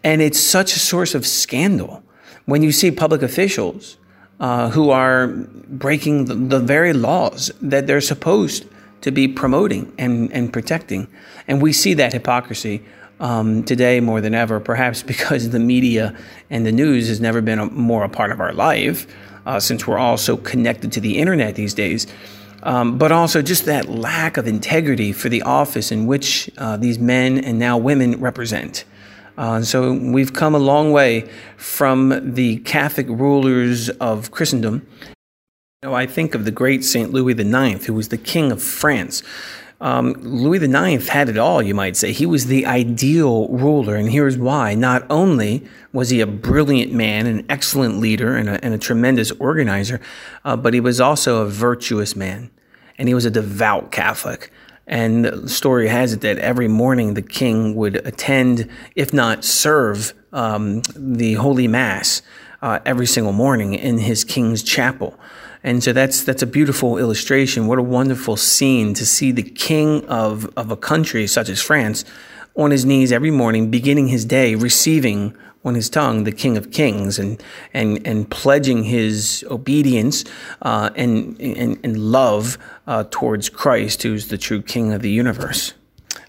and 0.03 0.21
it's 0.21 0.41
such 0.41 0.75
a 0.75 0.79
source 0.79 1.15
of 1.15 1.27
scandal 1.27 2.03
when 2.45 2.63
you 2.63 2.73
see 2.73 2.91
public 2.91 3.23
officials 3.23 3.97
uh, 4.41 4.71
who 4.71 4.91
are 4.91 5.29
breaking 5.29 6.27
the, 6.27 6.35
the, 6.35 6.61
very 6.61 6.93
laws 6.93 7.51
that 7.63 7.87
they're 7.87 8.01
supposed 8.03 8.67
to 9.07 9.13
be 9.13 9.29
promoting 9.29 9.93
and, 9.99 10.33
and 10.33 10.53
protecting, 10.53 11.07
and 11.47 11.63
we 11.63 11.73
see 11.73 11.95
that 11.95 12.13
hypocrisy. 12.13 12.85
Um, 13.19 13.65
today 13.65 14.01
more 14.01 14.21
than 14.21 14.35
ever, 14.35 14.61
perhaps 14.61 15.03
because 15.15 15.49
the 15.49 15.59
media 15.59 16.15
and 16.51 16.67
the 16.67 16.73
news 16.73 17.09
has 17.09 17.19
never 17.19 17.41
been 17.41 17.59
a, 17.59 17.65
more 17.65 18.05
a 18.05 18.11
part 18.11 18.31
of 18.31 18.41
our 18.41 18.53
life, 18.53 19.07
uh, 19.47 19.59
since 19.59 19.87
we're 19.87 19.97
all 19.97 20.19
so 20.19 20.37
connected 20.37 20.93
to 20.93 21.01
the 21.01 21.17
internet 21.17 21.55
these 21.55 21.73
days. 21.73 22.07
Um, 22.63 22.99
but 22.99 23.13
also 23.13 23.41
just 23.41 23.65
that 23.67 23.89
lack 23.89 24.37
of 24.37 24.47
integrity 24.47 25.13
for 25.13 25.31
the 25.31 25.41
office 25.43 25.91
in 25.91 26.07
which 26.07 26.51
uh, 26.59 26.77
these 26.77 26.99
men 26.99 27.39
and 27.39 27.59
now 27.59 27.79
women 27.79 28.21
represent. 28.21 28.85
Uh, 29.39 29.63
so 29.63 29.93
we've 29.93 30.33
come 30.33 30.55
a 30.55 30.59
long 30.59 30.93
way 30.93 31.29
from 31.57 32.35
the 32.35 32.59
Catholic 32.59 33.07
rulers 33.09 33.89
of 33.89 34.31
Christendom. 34.31 34.87
You 35.83 35.91
know, 35.91 35.95
I 35.95 36.07
think 36.07 36.35
of 36.35 36.47
the 36.47 36.51
great 36.51 36.85
Saint 36.85 37.13
Louis 37.13 37.39
IX, 37.39 37.85
who 37.85 37.93
was 37.93 38.09
the 38.09 38.17
king 38.17 38.51
of 38.51 38.63
France. 38.63 39.23
Um, 39.79 40.15
Louis 40.23 40.63
IX 40.63 41.07
had 41.07 41.29
it 41.29 41.37
all, 41.37 41.61
you 41.61 41.75
might 41.75 41.99
say. 41.99 42.13
He 42.13 42.25
was 42.25 42.47
the 42.47 42.65
ideal 42.65 43.47
ruler, 43.49 43.95
and 43.95 44.11
here's 44.11 44.39
why. 44.39 44.75
Not 44.75 45.05
only 45.11 45.67
was 45.93 46.09
he 46.09 46.23
a 46.23 46.27
brilliant 46.27 46.95
man, 46.95 47.27
an 47.27 47.45
excellent 47.51 48.01
leader, 48.01 48.35
and 48.35 48.49
a, 48.49 48.65
and 48.65 48.73
a 48.73 48.79
tremendous 48.79 49.33
organizer, 49.33 50.01
uh, 50.47 50.57
but 50.57 50.73
he 50.73 50.81
was 50.81 50.99
also 50.99 51.43
a 51.43 51.47
virtuous 51.47 52.17
man, 52.17 52.51
and 52.97 53.07
he 53.07 53.13
was 53.13 53.27
a 53.27 53.31
devout 53.31 53.93
Catholic. 53.93 54.51
And 54.87 55.27
the 55.27 55.49
story 55.51 55.89
has 55.89 56.15
it 56.15 56.23
that 56.23 56.39
every 56.39 56.69
morning 56.69 57.13
the 57.13 57.21
king 57.21 57.75
would 57.75 57.97
attend, 57.97 58.71
if 58.95 59.13
not 59.13 59.45
serve, 59.45 60.15
um, 60.33 60.81
the 60.95 61.35
Holy 61.35 61.69
Mass 61.69 62.23
uh, 62.63 62.79
every 62.87 63.07
single 63.07 63.35
morning 63.35 63.75
in 63.75 63.99
his 63.99 64.25
king's 64.25 64.63
chapel. 64.63 65.21
And 65.67 65.83
so 65.83 65.93
that's 65.93 66.23
that's 66.23 66.43
a 66.43 66.47
beautiful 66.47 66.97
illustration. 66.97 67.67
What 67.67 67.81
a 67.81 67.83
wonderful 67.83 68.37
scene 68.37 68.95
to 68.95 69.05
see 69.05 69.33
the 69.33 69.43
king 69.43 70.07
of, 70.07 70.49
of 70.57 70.71
a 70.71 70.77
country 70.77 71.27
such 71.27 71.49
as 71.49 71.61
France 71.61 72.05
on 72.55 72.71
his 72.71 72.85
knees 72.85 73.11
every 73.11 73.33
morning, 73.33 73.69
beginning 73.69 74.07
his 74.07 74.25
day, 74.25 74.55
receiving 74.55 75.37
on 75.65 75.75
his 75.75 75.91
tongue 75.91 76.23
the 76.23 76.31
King 76.31 76.57
of 76.57 76.71
Kings 76.71 77.19
and 77.19 77.43
and 77.75 78.07
and 78.07 78.31
pledging 78.31 78.85
his 78.85 79.45
obedience 79.51 80.25
uh, 80.63 80.91
and, 80.95 81.39
and, 81.41 81.81
and 81.83 81.99
love 81.99 82.59
uh, 82.87 83.03
towards 83.11 83.49
Christ, 83.49 84.05
who's 84.05 84.29
the 84.29 84.39
true 84.39 84.63
King 84.63 84.93
of 84.93 85.03
the 85.03 85.11
universe. 85.11 85.75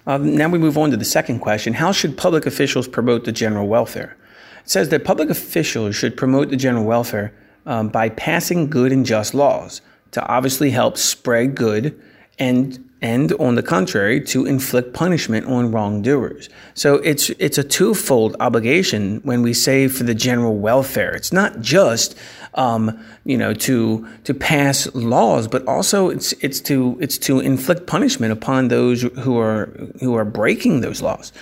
Uh, 0.07 0.17
now 0.17 0.49
we 0.49 0.57
move 0.57 0.79
on 0.79 0.89
to 0.89 0.97
the 0.97 1.05
second 1.05 1.41
question: 1.41 1.73
How 1.73 1.91
should 1.91 2.17
public 2.17 2.47
officials 2.47 2.87
promote 2.87 3.25
the 3.25 3.31
general 3.31 3.67
welfare? 3.67 4.17
It 4.63 4.69
says 4.71 4.89
that 4.89 5.05
public 5.05 5.29
officials 5.29 5.95
should 5.95 6.17
promote 6.17 6.49
the 6.49 6.57
general 6.57 6.85
welfare 6.85 7.35
um, 7.67 7.89
by 7.89 8.09
passing 8.09 8.69
good 8.69 8.91
and 8.91 9.05
just 9.05 9.35
laws 9.35 9.81
to 10.11 10.25
obviously 10.25 10.71
help 10.71 10.97
spread 10.97 11.53
good 11.53 12.01
and 12.39 12.83
and 12.99 13.33
on 13.33 13.53
the 13.53 13.61
contrary 13.61 14.19
to 14.19 14.47
inflict 14.47 14.91
punishment 14.91 15.45
on 15.45 15.71
wrongdoers. 15.71 16.49
So 16.73 16.95
it's 16.95 17.29
it's 17.31 17.59
a 17.59 17.63
twofold 17.63 18.35
obligation 18.39 19.19
when 19.23 19.43
we 19.43 19.53
say 19.53 19.87
for 19.87 20.03
the 20.03 20.15
general 20.15 20.57
welfare. 20.57 21.13
It's 21.13 21.31
not 21.31 21.59
just 21.59 22.17
um, 22.55 22.99
you 23.25 23.37
know 23.37 23.53
to 23.53 24.07
to 24.23 24.33
pass 24.33 24.87
laws 24.95 25.47
but 25.47 25.67
also 25.67 26.09
it's 26.09 26.31
it's 26.33 26.59
to 26.61 26.97
it's 26.99 27.17
to 27.19 27.39
inflict 27.39 27.85
punishment 27.85 28.31
upon 28.31 28.69
those 28.69 29.03
who 29.03 29.37
are 29.37 29.67
who 29.99 30.15
are 30.15 30.25
breaking 30.25 30.81
those 30.81 31.01
laws. 31.01 31.33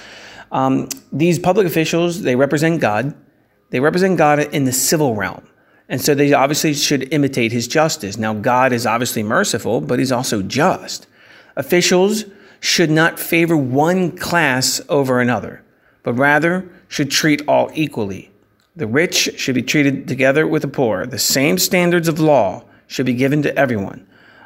Um, 0.51 0.89
these 1.13 1.39
public 1.39 1.67
officials 1.67 2.23
they 2.23 2.35
represent 2.35 2.81
God. 2.81 3.15
They 3.69 3.79
represent 3.79 4.17
God 4.17 4.39
in 4.39 4.65
the 4.65 4.73
civil 4.73 5.15
realm 5.15 5.47
and 5.87 6.01
so 6.01 6.15
they 6.15 6.33
obviously 6.33 6.73
should 6.73 7.13
imitate 7.13 7.51
his 7.51 7.67
justice. 7.67 8.17
Now, 8.17 8.33
God 8.33 8.73
is 8.73 8.85
obviously 8.85 9.23
merciful, 9.23 9.81
but 9.81 9.99
he's 9.99 10.11
also 10.11 10.41
just. 10.41 11.07
Officials 11.55 12.25
should 12.59 12.89
not 12.89 13.19
favor 13.19 13.55
one 13.55 14.17
class 14.17 14.81
over 14.89 15.19
another, 15.19 15.63
but 16.03 16.13
rather 16.13 16.67
should 16.87 17.11
treat 17.11 17.47
all 17.47 17.69
equally. 17.73 18.31
The 18.75 18.87
rich 18.87 19.39
should 19.39 19.55
be 19.55 19.61
treated 19.61 20.07
together 20.07 20.47
with 20.47 20.63
the 20.63 20.67
poor. 20.67 21.05
The 21.05 21.19
same 21.19 21.57
standards 21.57 22.07
of 22.07 22.19
law 22.19 22.63
should 22.87 23.05
be 23.05 23.13
given 23.13 23.43
to 23.43 23.55
everyone. 23.57 24.05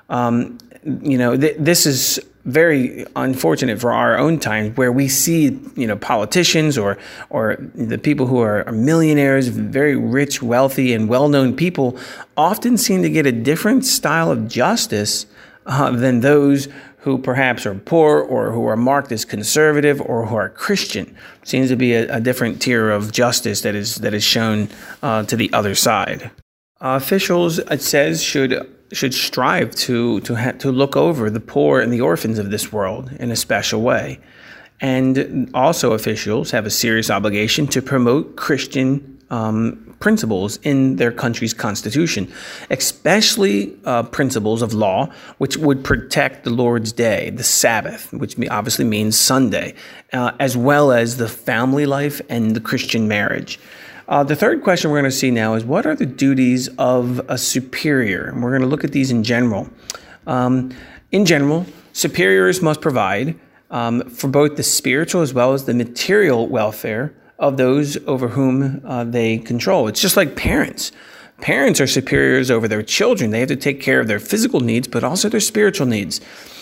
Um, 0.10 0.58
you 0.83 1.17
know, 1.17 1.36
th- 1.36 1.57
this 1.59 1.86
is 1.86 2.19
very 2.45 3.05
unfortunate 3.15 3.79
for 3.79 3.91
our 3.91 4.17
own 4.17 4.39
times 4.39 4.75
where 4.77 4.91
we 4.91 5.07
see 5.07 5.59
you 5.75 5.86
know 5.86 5.95
politicians 5.95 6.77
or 6.77 6.98
or 7.29 7.57
the 7.75 7.98
people 7.98 8.25
who 8.27 8.39
are, 8.39 8.69
millionaires 8.71 9.48
very 9.48 9.95
rich 9.95 10.41
wealthy 10.41 10.93
and 10.93 11.09
well-known 11.09 11.55
people 11.55 11.98
often 12.38 12.77
seem 12.77 13.01
to 13.01 13.09
get 13.09 13.25
a 13.25 13.31
different 13.31 13.86
style 13.86 14.31
of 14.31 14.48
justice 14.48 15.25
uh, 15.65 15.91
than 15.91 16.21
those 16.21 16.67
who 17.00 17.17
perhaps 17.17 17.65
are 17.65 17.75
poor 17.75 18.19
or 18.19 18.51
who 18.51 18.65
are 18.65 18.77
marked 18.77 19.12
as 19.12 19.25
conservative 19.25 20.01
or 20.01 20.25
who 20.25 20.36
are 20.36 20.50
Christian. 20.50 21.15
Seems 21.43 21.69
to 21.69 21.75
be 21.75 21.93
a, 21.93 22.15
a 22.15 22.19
different 22.19 22.62
tier 22.62 22.89
of 22.89 23.12
justice 23.12 23.62
that 23.62 23.75
is 23.75 23.95
that 23.98 24.13
is 24.13 24.24
shown 24.24 24.69
uh, 25.03 25.24
to 25.24 25.36
the 25.36 25.51
other 25.53 25.75
side. 25.75 26.31
Uh, 26.81 26.95
officials, 26.95 27.59
it 27.59 27.81
says, 27.81 28.24
should 28.24 28.53
should 28.91 29.13
strive 29.13 29.75
to 29.75 30.19
to 30.22 30.36
ha- 30.36 30.51
to 30.53 30.72
look 30.72 30.96
over 30.96 31.29
the 31.29 31.39
poor 31.39 31.79
and 31.79 31.93
the 31.93 32.01
orphans 32.01 32.39
of 32.39 32.51
this 32.51 32.72
world 32.72 33.12
in 33.19 33.31
a 33.31 33.36
special 33.36 33.81
way. 33.81 34.19
And 34.81 35.50
also, 35.53 35.91
officials 35.91 36.51
have 36.51 36.65
a 36.65 36.69
serious 36.69 37.10
obligation 37.10 37.67
to 37.67 37.81
promote 37.81 38.38
Christian 38.38 39.19
um, 39.29 39.96
principles 40.00 40.58
in 40.63 40.96
their 40.96 41.12
country's 41.12 41.53
constitution, 41.53 42.31
especially 42.69 43.75
uh, 43.86 44.03
principles 44.03 44.62
of 44.62 44.74
law 44.74 45.12
which 45.38 45.58
would 45.58 45.84
protect 45.84 46.43
the 46.43 46.50
Lord's 46.50 46.91
Day, 46.91 47.29
the 47.29 47.43
Sabbath, 47.43 48.12
which 48.13 48.36
obviously 48.50 48.86
means 48.86 49.19
Sunday, 49.19 49.75
uh, 50.13 50.31
as 50.39 50.55
well 50.55 50.91
as 50.91 51.17
the 51.17 51.27
family 51.27 51.86
life 51.86 52.22
and 52.29 52.55
the 52.55 52.62
Christian 52.62 53.08
marriage. 53.08 53.60
Uh, 54.09 54.23
the 54.23 54.35
third 54.35 54.63
question 54.63 54.89
we're 54.89 54.99
going 54.99 55.11
to 55.11 55.15
see 55.15 55.29
now 55.29 55.53
is 55.53 55.63
what 55.63 55.85
are 55.85 55.95
the 55.95 56.05
duties 56.05 56.67
of 56.79 57.21
a 57.29 57.37
superior? 57.37 58.25
And 58.25 58.41
we're 58.41 58.49
going 58.49 58.63
to 58.63 58.67
look 58.67 58.83
at 58.83 58.91
these 58.91 59.11
in 59.11 59.23
general. 59.23 59.69
Um, 60.25 60.73
in 61.11 61.25
general, 61.25 61.67
superiors 61.93 62.59
must 62.59 62.81
provide 62.81 63.39
um, 63.69 64.09
for 64.09 64.27
both 64.27 64.55
the 64.55 64.63
spiritual 64.63 65.21
as 65.21 65.31
well 65.31 65.53
as 65.53 65.65
the 65.65 65.75
material 65.75 66.47
welfare 66.47 67.13
of 67.37 67.57
those 67.57 67.97
over 68.07 68.29
whom 68.29 68.81
uh, 68.83 69.03
they 69.03 69.37
control. 69.37 69.87
It's 69.87 70.01
just 70.01 70.17
like 70.17 70.35
parents. 70.35 70.91
Parents 71.39 71.79
are 71.79 71.87
superiors 71.87 72.49
over 72.49 72.67
their 72.67 72.81
children. 72.81 73.29
They 73.29 73.39
have 73.41 73.49
to 73.49 73.55
take 73.55 73.79
care 73.79 73.99
of 73.99 74.07
their 74.07 74.19
physical 74.19 74.59
needs, 74.59 74.87
but 74.87 75.03
also 75.03 75.29
their 75.29 75.39
spiritual 75.39 75.85
needs. 75.85 76.19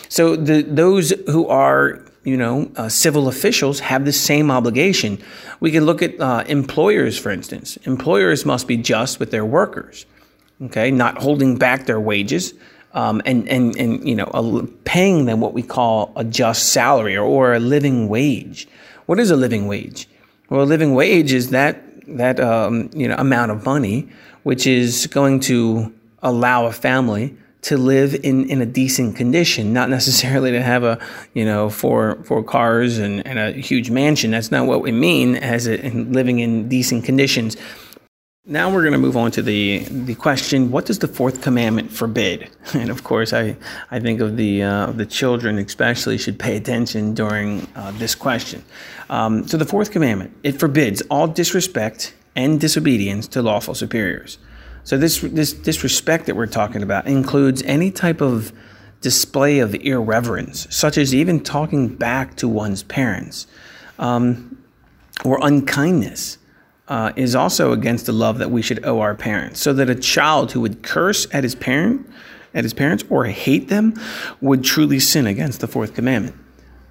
So 0.10 0.36
the, 0.36 0.64
those 0.64 1.12
who 1.28 1.48
are, 1.48 2.04
you 2.28 2.36
know, 2.36 2.70
uh, 2.76 2.90
civil 2.90 3.30
officials 3.30 3.80
have 3.80 4.04
the 4.04 4.12
same 4.12 4.52
obligation. 4.52 5.18
We 5.62 5.72
can 5.72 5.86
look 5.86 6.02
at 6.02 6.20
uh, 6.20 6.44
employers, 6.48 7.18
for 7.18 7.32
instance. 7.32 7.78
Employers 7.86 8.46
must 8.46 8.68
be 8.68 8.76
just 8.76 9.18
with 9.18 9.32
their 9.32 9.46
workers, 9.46 10.06
okay, 10.64 10.92
not 10.92 11.20
holding 11.20 11.56
back 11.58 11.86
their 11.86 12.02
wages, 12.02 12.54
um, 12.94 13.22
and 13.26 13.48
and 13.48 13.78
and 13.78 14.06
you 14.06 14.14
know, 14.14 14.26
a, 14.34 14.68
paying 14.84 15.24
them 15.24 15.40
what 15.40 15.54
we 15.54 15.64
call 15.64 16.12
a 16.18 16.26
just 16.26 16.74
salary 16.74 17.16
or, 17.16 17.24
or 17.24 17.54
a 17.54 17.62
living 17.62 18.10
wage. 18.10 18.68
What 19.06 19.22
is 19.22 19.32
a 19.32 19.38
living 19.38 19.66
wage? 19.66 20.10
Well, 20.50 20.64
a 20.64 20.66
living 20.66 20.96
wage 20.96 21.32
is 21.32 21.52
that 21.52 21.82
that 22.18 22.42
um, 22.42 22.90
you 22.94 23.08
know 23.08 23.16
amount 23.18 23.52
of 23.52 23.64
money 23.64 24.10
which 24.44 24.68
is 24.68 25.08
going 25.08 25.40
to 25.40 25.94
allow 26.22 26.66
a 26.66 26.74
family 26.74 27.38
to 27.64 27.78
live 27.78 28.16
in, 28.24 28.50
in 28.50 28.62
a 28.62 28.66
decent 28.66 29.16
condition, 29.16 29.74
not 29.74 29.90
necessarily 29.90 30.52
to 30.52 30.62
have 30.62 30.84
a 30.84 31.00
you 31.34 31.46
know 31.46 31.70
four 31.70 32.24
four 32.24 32.44
cars 32.44 32.98
and, 32.98 33.26
and 33.26 33.40
a 33.40 33.52
huge 33.52 33.90
mansion. 33.90 34.32
That's 34.32 34.52
not 34.52 34.68
what 34.68 34.82
we 34.82 34.92
mean 34.92 35.36
as 35.36 35.68
a, 35.68 35.84
in 35.86 36.14
living 36.14 36.40
in 36.40 36.70
decent 36.70 37.06
conditions. 37.06 37.58
Now 38.50 38.72
we're 38.74 38.84
going 38.84 38.94
to 38.94 39.00
move 39.00 39.18
on 39.18 39.32
to 39.32 39.42
the 39.42 39.80
the 39.90 40.16
question: 40.16 40.72
What 40.72 40.86
does 40.86 41.00
the 41.00 41.08
fourth 41.08 41.42
commandment 41.42 41.92
forbid? 41.92 42.50
And 42.74 42.90
of 42.90 43.04
course, 43.04 43.34
I 43.34 43.58
I 43.92 44.00
think 44.00 44.22
of 44.22 44.38
the 44.38 44.64
uh, 44.64 44.92
the 44.92 45.06
children 45.06 45.58
especially 45.58 46.18
should 46.18 46.40
pay 46.40 46.56
attention 46.56 47.14
during 47.14 47.68
uh, 47.76 47.92
this 47.98 48.16
question. 48.16 48.64
Um, 49.10 49.48
so 49.48 49.58
the 49.58 49.66
fourth 49.66 49.92
commandment 49.92 50.32
it 50.44 50.60
forbids 50.60 51.02
all 51.10 51.28
disrespect 51.28 52.14
and 52.36 52.62
disobedience 52.62 53.28
to 53.30 53.42
lawful 53.42 53.76
superiors. 53.76 54.38
So 54.88 54.98
this 54.98 55.20
this 55.20 55.52
disrespect 55.52 56.28
that 56.28 56.38
we're 56.38 56.46
talking 56.46 56.82
about 56.82 57.08
includes 57.08 57.62
any 57.64 57.92
type 57.92 58.22
of 58.22 58.54
display 59.02 59.60
of 59.60 59.76
irreverence, 59.76 60.66
such 60.74 60.98
as 60.98 61.14
even 61.14 61.42
talking 61.42 61.94
back 61.94 62.38
to 62.38 62.48
one's 62.48 62.84
parents, 62.84 63.48
um, 64.00 64.64
or 65.26 65.40
unkindness 65.42 66.38
uh, 66.88 67.12
is 67.18 67.36
also 67.36 67.74
against 67.74 68.06
the 68.06 68.14
love 68.14 68.38
that 68.38 68.50
we 68.50 68.62
should 68.62 68.86
owe 68.86 69.02
our 69.02 69.14
parents. 69.14 69.60
So 69.60 69.74
that 69.74 69.90
a 69.90 69.96
child 69.96 70.54
who 70.54 70.62
would 70.62 70.84
curse 70.84 71.28
at 71.34 71.44
his 71.44 71.54
parent, 71.54 72.10
at 72.54 72.64
his 72.64 72.74
parents, 72.74 73.04
or 73.10 73.26
hate 73.26 73.68
them, 73.68 73.94
would 74.40 74.64
truly 74.64 75.02
sin 75.02 75.28
against 75.28 75.60
the 75.60 75.68
fourth 75.68 75.96
commandment. 75.96 76.38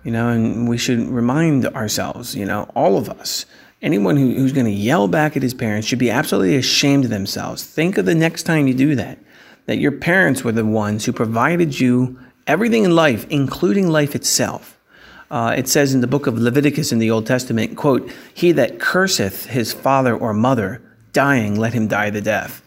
You 0.04 0.10
know, 0.10 0.28
and 0.28 0.68
we 0.68 0.76
should 0.76 1.00
remind 1.08 1.64
ourselves, 1.68 2.34
you 2.34 2.44
know, 2.44 2.70
all 2.74 2.98
of 2.98 3.08
us, 3.08 3.46
anyone 3.86 4.16
who, 4.16 4.34
who's 4.34 4.52
going 4.52 4.66
to 4.66 4.72
yell 4.72 5.06
back 5.06 5.36
at 5.36 5.42
his 5.42 5.54
parents 5.54 5.86
should 5.86 6.00
be 6.00 6.10
absolutely 6.10 6.56
ashamed 6.56 7.04
of 7.04 7.10
themselves. 7.10 7.64
Think 7.64 7.96
of 7.96 8.04
the 8.04 8.16
next 8.16 8.42
time 8.42 8.66
you 8.66 8.74
do 8.74 8.96
that, 8.96 9.18
that 9.66 9.78
your 9.78 9.92
parents 9.92 10.42
were 10.42 10.52
the 10.52 10.66
ones 10.66 11.04
who 11.04 11.12
provided 11.12 11.78
you 11.78 12.18
everything 12.48 12.84
in 12.84 12.94
life, 12.94 13.26
including 13.30 13.88
life 13.88 14.16
itself. 14.16 14.78
Uh, 15.30 15.54
it 15.56 15.68
says 15.68 15.94
in 15.94 16.00
the 16.00 16.06
book 16.08 16.26
of 16.26 16.36
Leviticus 16.36 16.90
in 16.90 16.98
the 16.98 17.10
Old 17.10 17.26
Testament, 17.26 17.76
quote, 17.76 18.10
He 18.34 18.50
that 18.52 18.80
curseth 18.80 19.46
his 19.46 19.72
father 19.72 20.16
or 20.16 20.34
mother, 20.34 20.82
dying, 21.12 21.54
let 21.54 21.72
him 21.72 21.86
die 21.86 22.10
the 22.10 22.20
death. 22.20 22.62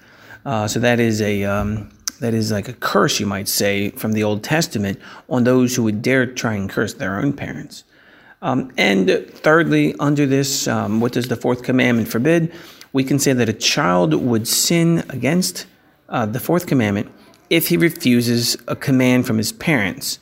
Uh, 0.46 0.68
so 0.68 0.80
that 0.80 1.02
is 1.02 1.22
a 1.22 1.44
um, 1.44 1.90
that 2.22 2.34
is 2.34 2.52
like 2.52 2.68
a 2.68 2.74
curse, 2.74 3.20
you 3.20 3.26
might 3.26 3.48
say, 3.48 3.90
from 3.92 4.14
the 4.14 4.24
Old 4.24 4.44
Testament 4.44 5.00
on 5.30 5.44
those 5.44 5.76
who 5.76 5.84
would 5.84 6.02
dare 6.02 6.26
try 6.26 6.54
and 6.54 6.70
curse 6.70 6.94
their 6.94 7.20
own 7.20 7.34
parents. 7.34 7.84
Um, 8.42 8.72
and 8.78 9.10
thirdly, 9.30 9.96
under 10.00 10.26
this, 10.26 10.68
um, 10.68 11.02
what 11.02 11.12
does 11.12 11.28
the 11.28 11.36
fourth 11.36 11.64
commandment 11.64 12.08
forbid? 12.08 12.54
We 12.94 13.04
can 13.04 13.20
say 13.20 13.34
that 13.34 13.50
a 13.50 13.54
child 13.54 14.14
would 14.14 14.48
sin 14.48 15.04
against 15.10 15.66
uh, 16.08 16.26
the 16.26 16.40
fourth 16.40 16.66
commandment 16.66 17.12
if 17.50 17.68
he 17.68 17.78
refuses 17.78 18.58
a 18.68 18.76
command 18.76 19.28
from 19.28 19.38
his 19.38 19.52
parents. 19.52 20.20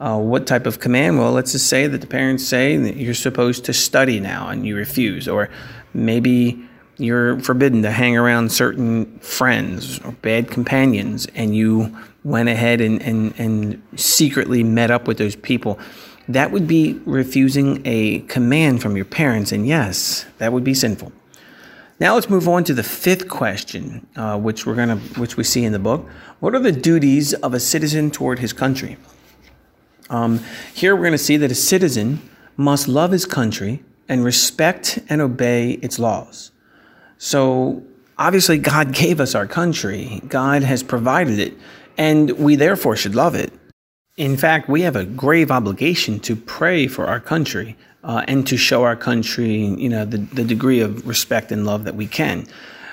Uh, 0.00 0.18
what 0.18 0.46
type 0.46 0.66
of 0.66 0.80
command? 0.80 1.18
Well, 1.18 1.32
let's 1.32 1.52
just 1.52 1.68
say 1.68 1.86
that 1.86 2.00
the 2.00 2.06
parents 2.06 2.44
say 2.44 2.76
that 2.76 2.96
you're 2.96 3.14
supposed 3.14 3.64
to 3.66 3.72
study 3.72 4.20
now 4.20 4.48
and 4.48 4.66
you 4.66 4.76
refuse, 4.76 5.26
or 5.28 5.48
maybe 5.94 6.62
you're 6.98 7.38
forbidden 7.40 7.82
to 7.82 7.90
hang 7.90 8.16
around 8.16 8.52
certain 8.52 9.18
friends 9.20 10.00
or 10.00 10.12
bad 10.12 10.50
companions 10.50 11.26
and 11.34 11.56
you 11.56 11.96
went 12.22 12.48
ahead 12.48 12.80
and, 12.80 13.02
and, 13.02 13.34
and 13.38 13.82
secretly 13.96 14.62
met 14.62 14.90
up 14.90 15.06
with 15.06 15.18
those 15.18 15.36
people. 15.36 15.78
That 16.28 16.52
would 16.52 16.66
be 16.66 17.00
refusing 17.04 17.82
a 17.84 18.20
command 18.20 18.80
from 18.80 18.96
your 18.96 19.04
parents, 19.04 19.52
and 19.52 19.66
yes, 19.66 20.24
that 20.38 20.52
would 20.52 20.64
be 20.64 20.74
sinful. 20.74 21.12
Now 22.00 22.14
let's 22.14 22.28
move 22.28 22.48
on 22.48 22.64
to 22.64 22.74
the 22.74 22.82
fifth 22.82 23.28
question, 23.28 24.06
uh, 24.16 24.38
which 24.38 24.66
we're 24.66 24.74
gonna, 24.74 24.96
which 24.96 25.36
we 25.36 25.44
see 25.44 25.64
in 25.64 25.72
the 25.72 25.78
book. 25.78 26.08
What 26.40 26.54
are 26.54 26.60
the 26.60 26.72
duties 26.72 27.34
of 27.34 27.54
a 27.54 27.60
citizen 27.60 28.10
toward 28.10 28.38
his 28.40 28.52
country? 28.52 28.96
Um, 30.10 30.40
here 30.74 30.96
we're 30.96 31.10
to 31.10 31.18
see 31.18 31.36
that 31.36 31.50
a 31.50 31.54
citizen 31.54 32.28
must 32.56 32.88
love 32.88 33.12
his 33.12 33.26
country 33.26 33.82
and 34.08 34.24
respect 34.24 34.98
and 35.08 35.20
obey 35.20 35.72
its 35.82 35.98
laws. 35.98 36.50
So, 37.18 37.82
obviously, 38.18 38.58
God 38.58 38.92
gave 38.94 39.20
us 39.20 39.34
our 39.34 39.46
country, 39.46 40.20
God 40.28 40.62
has 40.62 40.82
provided 40.82 41.38
it, 41.38 41.54
and 41.96 42.30
we 42.32 42.56
therefore 42.56 42.96
should 42.96 43.14
love 43.14 43.34
it. 43.34 43.52
In 44.16 44.36
fact, 44.36 44.68
we 44.68 44.82
have 44.82 44.94
a 44.94 45.04
grave 45.04 45.50
obligation 45.50 46.20
to 46.20 46.36
pray 46.36 46.86
for 46.86 47.06
our 47.08 47.18
country 47.18 47.76
uh, 48.04 48.24
and 48.28 48.46
to 48.46 48.56
show 48.56 48.84
our 48.84 48.94
country, 48.94 49.56
you 49.56 49.88
know, 49.88 50.04
the, 50.04 50.18
the 50.18 50.44
degree 50.44 50.78
of 50.78 51.04
respect 51.04 51.50
and 51.50 51.66
love 51.66 51.82
that 51.82 51.96
we 51.96 52.06
can. 52.06 52.46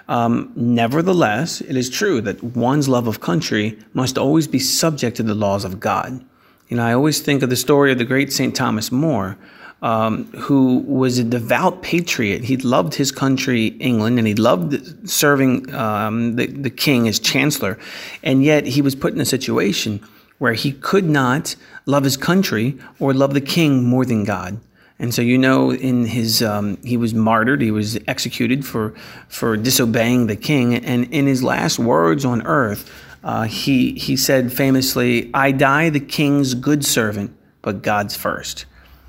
Um, 0.07 0.51
nevertheless, 0.55 1.61
it 1.61 1.77
is 1.77 1.91
true 1.91 2.21
that 2.21 2.43
one's 2.43 2.89
love 2.89 3.05
of 3.05 3.19
country 3.19 3.77
must 3.93 4.17
always 4.17 4.47
be 4.47 4.57
subject 4.57 5.15
to 5.17 5.23
the 5.23 5.35
laws 5.35 5.63
of 5.63 5.79
God. 5.79 6.25
You 6.69 6.77
know, 6.77 6.83
I 6.83 6.93
always 6.93 7.19
think 7.19 7.43
of 7.43 7.51
the 7.51 7.55
story 7.55 7.91
of 7.91 7.99
the 7.99 8.05
great 8.05 8.33
St. 8.33 8.55
Thomas 8.55 8.91
More, 8.91 9.37
um, 9.83 10.25
who 10.31 10.79
was 10.79 11.19
a 11.19 11.23
devout 11.23 11.83
patriot. 11.83 12.45
He 12.45 12.57
loved 12.57 12.95
his 12.95 13.11
country, 13.11 13.67
England, 13.67 14.17
and 14.17 14.27
he 14.27 14.33
loved 14.33 15.07
serving 15.07 15.71
um, 15.75 16.35
the, 16.35 16.47
the 16.47 16.71
king 16.71 17.07
as 17.07 17.19
chancellor. 17.19 17.77
And 18.23 18.43
yet 18.43 18.65
he 18.65 18.81
was 18.81 18.95
put 18.95 19.13
in 19.13 19.21
a 19.21 19.25
situation 19.25 20.03
where 20.41 20.53
he 20.53 20.71
could 20.71 21.07
not 21.07 21.55
love 21.85 22.03
his 22.03 22.17
country 22.17 22.75
or 22.99 23.13
love 23.13 23.35
the 23.35 23.41
king 23.41 23.83
more 23.83 24.05
than 24.05 24.23
God. 24.23 24.59
And 24.97 25.13
so 25.13 25.21
you 25.21 25.37
know, 25.37 25.71
in 25.71 26.05
his 26.05 26.41
um, 26.41 26.77
he 26.83 26.97
was 26.97 27.13
martyred, 27.13 27.61
he 27.61 27.69
was 27.69 27.99
executed 28.07 28.65
for 28.65 28.95
for 29.29 29.55
disobeying 29.55 30.25
the 30.25 30.35
king, 30.35 30.73
and 30.73 31.05
in 31.13 31.27
his 31.27 31.43
last 31.43 31.77
words 31.77 32.25
on 32.25 32.41
earth, 32.47 32.91
uh, 33.23 33.43
he, 33.43 33.93
he 33.93 34.17
said 34.17 34.51
famously, 34.51 35.29
I 35.33 35.51
die 35.51 35.89
the 35.89 35.99
king's 35.99 36.55
good 36.55 36.83
servant, 36.83 37.35
but 37.61 37.83
God's 37.83 38.15
first. 38.15 38.65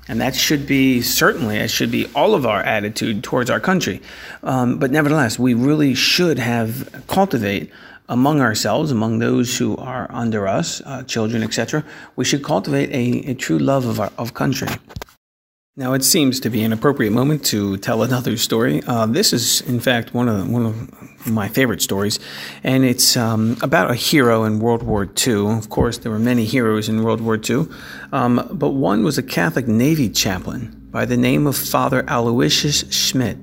And 0.07 0.21
that 0.21 0.35
should 0.35 0.67
be 0.67 1.01
certainly, 1.01 1.57
it 1.57 1.69
should 1.69 1.89
be 1.89 2.05
all 2.13 2.35
of 2.35 2.45
our 2.45 2.61
attitude 2.61 3.23
towards 3.23 3.49
our 3.49 3.59
country. 3.59 4.01
Um, 4.43 4.77
but 4.77 4.91
nevertheless, 4.91 5.39
we 5.39 5.53
really 5.53 5.95
should 5.95 6.37
have 6.37 7.03
cultivate 7.07 7.71
among 8.09 8.41
ourselves, 8.41 8.91
among 8.91 9.19
those 9.19 9.57
who 9.57 9.75
are 9.77 10.07
under 10.11 10.47
us, 10.47 10.81
uh, 10.85 11.03
children, 11.03 11.43
etc. 11.43 11.83
We 12.15 12.25
should 12.25 12.43
cultivate 12.43 12.89
a, 12.91 13.31
a 13.31 13.33
true 13.33 13.59
love 13.59 13.85
of 13.85 13.99
our 13.99 14.11
of 14.17 14.33
country. 14.33 14.69
Now, 15.75 15.93
it 15.93 16.03
seems 16.03 16.39
to 16.41 16.51
be 16.51 16.63
an 16.63 16.71
appropriate 16.71 17.13
moment 17.13 17.43
to 17.45 17.77
tell 17.77 18.03
another 18.03 18.37
story. 18.37 18.83
Uh, 18.85 19.07
this 19.07 19.33
is, 19.33 19.61
in 19.61 19.79
fact, 19.79 20.13
one 20.13 20.29
of 20.29 20.47
one 20.47 20.67
of 20.67 21.27
my 21.27 21.47
favorite 21.47 21.81
stories, 21.81 22.19
and 22.63 22.85
it's 22.85 23.17
um, 23.17 23.57
about 23.63 23.89
a 23.89 23.95
hero 23.95 24.43
in 24.43 24.59
World 24.59 24.83
War 24.83 25.09
II. 25.25 25.47
Of 25.47 25.69
course, 25.69 25.97
there 25.97 26.11
were 26.11 26.19
many 26.19 26.45
heroes 26.45 26.89
in 26.89 27.01
World 27.01 27.21
War 27.21 27.39
II, 27.39 27.65
um, 28.11 28.47
but 28.51 28.69
one 28.69 29.03
was 29.03 29.17
a 29.17 29.23
Catholic 29.23 29.67
Navy 29.67 30.09
chaplain 30.09 30.79
by 30.91 31.05
the 31.05 31.17
name 31.17 31.47
of 31.47 31.57
Father 31.57 32.03
Aloysius 32.07 32.85
Schmitt. 32.93 33.37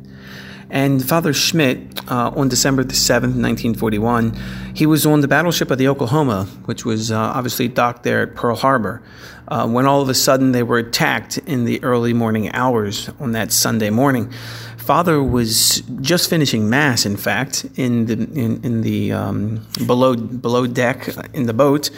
And 0.71 1.07
Father 1.07 1.33
Schmitt, 1.33 2.01
uh, 2.11 2.31
on 2.35 2.49
December 2.49 2.85
the 2.85 2.95
7th, 2.95 3.35
1941, 3.35 4.39
he 4.75 4.87
was 4.87 5.05
on 5.05 5.21
the 5.21 5.29
battleship 5.29 5.71
of 5.71 5.79
the 5.79 5.89
Oklahoma, 5.89 6.45
which 6.65 6.85
was 6.85 7.11
uh, 7.11 7.19
obviously 7.19 7.67
docked 7.67 8.05
there 8.05 8.23
at 8.23 8.37
Pearl 8.37 8.55
Harbor, 8.55 9.03
uh, 9.49 9.67
when 9.69 9.87
all 9.87 10.01
of 10.01 10.09
a 10.09 10.15
sudden 10.15 10.53
they 10.53 10.63
were 10.63 10.79
attacked 10.79 11.39
in 11.39 11.65
the 11.65 11.83
early 11.83 12.13
morning 12.13 12.53
hours 12.53 13.11
on 13.19 13.33
that 13.33 13.51
Sunday 13.53 13.91
morning. 13.91 14.33
Father 14.77 15.23
was 15.23 15.83
just 16.01 16.31
finishing 16.31 16.71
mass, 16.71 17.05
in 17.05 17.17
fact, 17.17 17.65
in 17.77 18.07
the 18.07 18.15
in, 18.15 18.65
in 18.65 18.81
the 18.81 19.13
um, 19.13 19.67
below 19.87 20.17
below 20.17 20.67
deck 20.67 21.09
in 21.35 21.47
the 21.47 21.53
boat, 21.53 21.91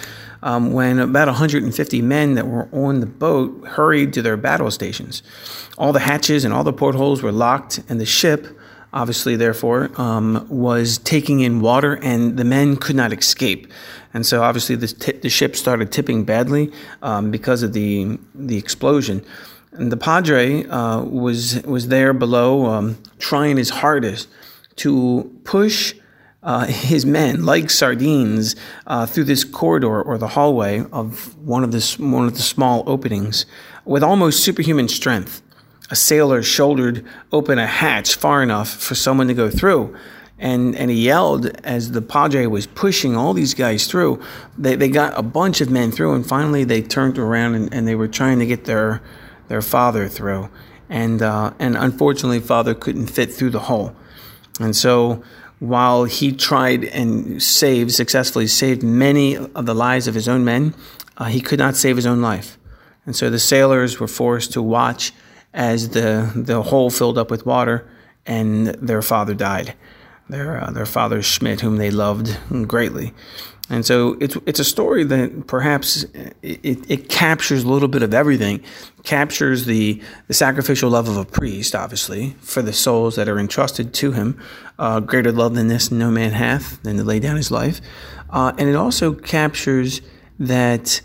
um, 0.42 0.72
when 0.72 0.98
about 0.98 1.28
150 1.28 2.02
men 2.02 2.34
that 2.34 2.46
were 2.46 2.68
on 2.72 3.00
the 3.00 3.06
boat 3.06 3.66
hurried 3.66 4.12
to 4.14 4.22
their 4.22 4.36
battle 4.36 4.70
stations. 4.70 5.22
All 5.78 5.92
the 5.92 6.00
hatches 6.00 6.44
and 6.44 6.52
all 6.52 6.64
the 6.64 6.72
portholes 6.72 7.22
were 7.22 7.32
locked, 7.32 7.80
and 7.88 8.00
the 8.00 8.04
ship, 8.04 8.46
obviously, 8.92 9.36
therefore, 9.36 9.90
um, 10.00 10.46
was 10.48 10.98
taking 10.98 11.40
in 11.40 11.60
water, 11.60 11.98
and 12.02 12.36
the 12.36 12.44
men 12.44 12.76
could 12.76 12.96
not 12.96 13.12
escape. 13.12 13.72
And 14.14 14.26
so, 14.26 14.42
obviously, 14.42 14.76
the, 14.76 14.88
t- 14.88 15.12
the 15.12 15.30
ship 15.30 15.56
started 15.56 15.90
tipping 15.90 16.24
badly 16.24 16.72
um, 17.02 17.30
because 17.30 17.62
of 17.62 17.72
the 17.72 18.18
the 18.34 18.58
explosion. 18.58 19.24
And 19.72 19.90
the 19.90 19.96
padre 19.96 20.64
uh, 20.66 21.02
was 21.02 21.62
was 21.62 21.88
there 21.88 22.12
below, 22.12 22.66
um, 22.66 22.98
trying 23.18 23.56
his 23.56 23.70
hardest 23.70 24.28
to 24.76 25.40
push 25.44 25.94
uh, 26.42 26.66
his 26.66 27.06
men 27.06 27.44
like 27.44 27.70
sardines 27.70 28.56
uh, 28.86 29.06
through 29.06 29.24
this 29.24 29.44
corridor 29.44 30.02
or 30.02 30.18
the 30.18 30.28
hallway 30.28 30.84
of 30.92 31.36
one 31.38 31.64
of 31.64 31.72
the 31.72 31.96
one 31.98 32.26
of 32.26 32.34
the 32.34 32.42
small 32.42 32.82
openings 32.86 33.46
with 33.84 34.02
almost 34.02 34.42
superhuman 34.42 34.88
strength. 34.88 35.41
A 35.92 35.94
sailor 35.94 36.42
shouldered 36.42 37.04
open 37.32 37.58
a 37.58 37.66
hatch 37.66 38.14
far 38.14 38.42
enough 38.42 38.70
for 38.70 38.94
someone 38.94 39.28
to 39.28 39.34
go 39.34 39.50
through. 39.50 39.94
And, 40.38 40.74
and 40.74 40.90
he 40.90 41.04
yelled 41.04 41.48
as 41.64 41.90
the 41.90 42.00
padre 42.00 42.46
was 42.46 42.66
pushing 42.66 43.14
all 43.14 43.34
these 43.34 43.52
guys 43.52 43.86
through. 43.86 44.22
They, 44.56 44.74
they 44.74 44.88
got 44.88 45.12
a 45.18 45.22
bunch 45.22 45.60
of 45.60 45.68
men 45.68 45.92
through, 45.92 46.14
and 46.14 46.26
finally 46.26 46.64
they 46.64 46.80
turned 46.80 47.18
around 47.18 47.56
and, 47.56 47.74
and 47.74 47.86
they 47.86 47.94
were 47.94 48.08
trying 48.08 48.38
to 48.38 48.46
get 48.46 48.64
their, 48.64 49.02
their 49.48 49.60
father 49.60 50.08
through. 50.08 50.48
And, 50.88 51.20
uh, 51.20 51.52
and 51.58 51.76
unfortunately, 51.76 52.40
father 52.40 52.74
couldn't 52.74 53.08
fit 53.08 53.30
through 53.30 53.50
the 53.50 53.60
hole. 53.60 53.94
And 54.58 54.74
so 54.74 55.22
while 55.58 56.04
he 56.04 56.32
tried 56.32 56.84
and 56.84 57.42
saved, 57.42 57.92
successfully 57.92 58.46
saved 58.46 58.82
many 58.82 59.36
of 59.36 59.66
the 59.66 59.74
lives 59.74 60.08
of 60.08 60.14
his 60.14 60.26
own 60.26 60.42
men, 60.42 60.72
uh, 61.18 61.26
he 61.26 61.42
could 61.42 61.58
not 61.58 61.76
save 61.76 61.96
his 61.96 62.06
own 62.06 62.22
life. 62.22 62.56
And 63.04 63.14
so 63.14 63.28
the 63.28 63.38
sailors 63.38 64.00
were 64.00 64.08
forced 64.08 64.54
to 64.54 64.62
watch 64.62 65.12
as 65.54 65.90
the, 65.90 66.30
the 66.34 66.62
hole 66.62 66.90
filled 66.90 67.18
up 67.18 67.30
with 67.30 67.46
water 67.46 67.88
and 68.26 68.68
their 68.68 69.02
father 69.02 69.34
died. 69.34 69.74
Their, 70.28 70.62
uh, 70.62 70.70
their 70.70 70.86
father 70.86 71.22
Schmitt, 71.22 71.60
whom 71.60 71.76
they 71.76 71.90
loved 71.90 72.38
greatly. 72.68 73.12
And 73.70 73.86
so 73.86 74.16
it's 74.20 74.36
it's 74.44 74.60
a 74.60 74.64
story 74.64 75.04
that 75.04 75.46
perhaps 75.46 76.04
it, 76.42 76.90
it 76.90 77.08
captures 77.08 77.62
a 77.62 77.68
little 77.68 77.88
bit 77.88 78.02
of 78.02 78.12
everything. 78.12 78.62
captures 79.04 79.64
the 79.64 80.02
the 80.26 80.34
sacrificial 80.34 80.90
love 80.90 81.08
of 81.08 81.16
a 81.16 81.24
priest, 81.24 81.74
obviously, 81.74 82.36
for 82.40 82.60
the 82.60 82.72
souls 82.72 83.16
that 83.16 83.28
are 83.28 83.38
entrusted 83.38 83.94
to 83.94 84.12
him. 84.12 84.40
Uh, 84.78 85.00
greater 85.00 85.32
love 85.32 85.54
than 85.54 85.68
this 85.68 85.90
no 85.90 86.10
man 86.10 86.32
hath, 86.32 86.82
than 86.82 86.96
to 86.96 87.04
lay 87.04 87.20
down 87.20 87.36
his 87.36 87.50
life. 87.50 87.80
Uh, 88.30 88.52
and 88.58 88.68
it 88.68 88.74
also 88.74 89.14
captures 89.14 90.00
that 90.38 91.00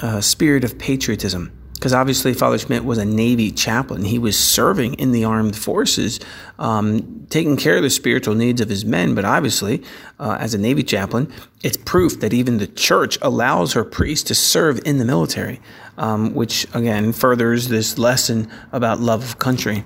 uh, 0.00 0.20
spirit 0.20 0.64
of 0.64 0.78
patriotism 0.78 1.55
because 1.76 1.92
obviously 1.92 2.32
Father 2.32 2.58
Schmitt 2.58 2.86
was 2.86 2.96
a 2.96 3.04
Navy 3.04 3.50
chaplain. 3.50 4.02
He 4.02 4.18
was 4.18 4.38
serving 4.38 4.94
in 4.94 5.12
the 5.12 5.24
armed 5.24 5.54
forces, 5.54 6.18
um, 6.58 7.26
taking 7.28 7.58
care 7.58 7.76
of 7.76 7.82
the 7.82 7.90
spiritual 7.90 8.34
needs 8.34 8.62
of 8.62 8.70
his 8.70 8.84
men. 8.86 9.14
But 9.14 9.26
obviously, 9.26 9.82
uh, 10.18 10.38
as 10.40 10.54
a 10.54 10.58
Navy 10.58 10.82
chaplain, 10.82 11.30
it's 11.62 11.76
proof 11.76 12.18
that 12.20 12.32
even 12.32 12.56
the 12.56 12.66
church 12.66 13.18
allows 13.20 13.74
her 13.74 13.84
priests 13.84 14.26
to 14.28 14.34
serve 14.34 14.80
in 14.86 14.96
the 14.96 15.04
military, 15.04 15.60
um, 15.98 16.34
which 16.34 16.66
again 16.74 17.12
furthers 17.12 17.68
this 17.68 17.98
lesson 17.98 18.50
about 18.72 19.00
love 19.00 19.22
of 19.22 19.38
country. 19.38 19.84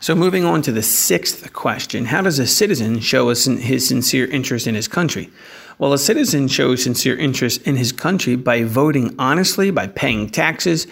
So, 0.00 0.14
moving 0.14 0.44
on 0.44 0.62
to 0.62 0.72
the 0.72 0.82
sixth 0.82 1.52
question 1.52 2.06
How 2.06 2.22
does 2.22 2.38
a 2.38 2.46
citizen 2.46 2.98
show 3.00 3.28
his 3.28 3.86
sincere 3.86 4.26
interest 4.26 4.66
in 4.66 4.74
his 4.74 4.88
country? 4.88 5.30
Well, 5.78 5.92
a 5.92 5.98
citizen 5.98 6.48
shows 6.48 6.84
sincere 6.84 7.16
interest 7.16 7.62
in 7.62 7.76
his 7.76 7.90
country 7.90 8.36
by 8.36 8.62
voting 8.62 9.14
honestly, 9.18 9.70
by 9.70 9.88
paying 9.88 10.28
taxes, 10.28 10.86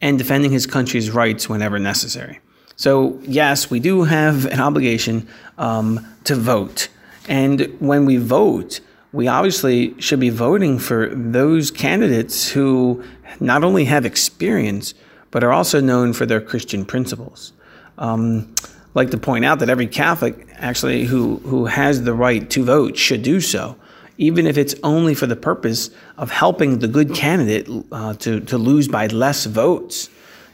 and 0.00 0.18
defending 0.18 0.52
his 0.52 0.66
country's 0.66 1.10
rights 1.10 1.48
whenever 1.48 1.78
necessary. 1.78 2.40
So, 2.76 3.18
yes, 3.22 3.70
we 3.70 3.80
do 3.80 4.04
have 4.04 4.44
an 4.46 4.60
obligation 4.60 5.26
um, 5.56 6.06
to 6.24 6.34
vote. 6.34 6.88
And 7.28 7.74
when 7.80 8.04
we 8.04 8.18
vote, 8.18 8.80
we 9.12 9.26
obviously 9.26 9.98
should 9.98 10.20
be 10.20 10.28
voting 10.28 10.78
for 10.78 11.08
those 11.14 11.70
candidates 11.70 12.50
who 12.50 13.02
not 13.40 13.64
only 13.64 13.86
have 13.86 14.04
experience, 14.04 14.92
but 15.30 15.42
are 15.42 15.52
also 15.52 15.80
known 15.80 16.12
for 16.12 16.26
their 16.26 16.40
Christian 16.40 16.84
principles. 16.84 17.54
Um, 17.96 18.54
like 18.92 19.10
to 19.10 19.18
point 19.18 19.46
out 19.46 19.58
that 19.60 19.70
every 19.70 19.86
Catholic 19.86 20.46
actually 20.56 21.04
who, 21.06 21.38
who 21.38 21.66
has 21.66 22.02
the 22.02 22.12
right 22.12 22.48
to 22.50 22.64
vote 22.64 22.98
should 22.98 23.22
do 23.22 23.40
so 23.40 23.76
even 24.18 24.46
if 24.46 24.56
it's 24.56 24.74
only 24.82 25.14
for 25.14 25.26
the 25.26 25.36
purpose 25.36 25.90
of 26.16 26.30
helping 26.30 26.78
the 26.78 26.88
good 26.88 27.14
candidate 27.14 27.68
uh, 27.92 28.14
to, 28.14 28.40
to 28.40 28.58
lose 28.58 28.88
by 28.88 29.06
less 29.08 29.44
votes. 29.44 30.08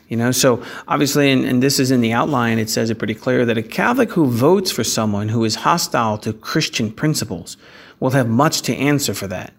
You 0.09 0.17
know, 0.17 0.31
so 0.31 0.63
obviously, 0.89 1.31
and, 1.31 1.45
and, 1.45 1.63
this 1.63 1.79
is 1.79 1.91
in 1.91 2.03
the 2.03 2.13
outline, 2.13 2.59
it 2.59 2.69
says 2.69 2.91
it 2.91 2.99
pretty 2.99 3.15
clear 3.15 3.47
that 3.47 3.57
a 3.57 3.63
Catholic 3.63 4.13
who 4.13 4.27
votes 4.27 4.71
for 4.71 4.85
someone 4.85 5.31
who 5.31 5.45
is 5.45 5.55
hostile 5.55 6.19
to 6.19 6.35
Christian 6.35 6.93
principles 6.93 7.57
will 7.99 8.11
have 8.11 8.29
much 8.29 8.61
to 8.63 8.77
answer 8.77 9.15
for 9.15 9.27
that. 9.29 9.55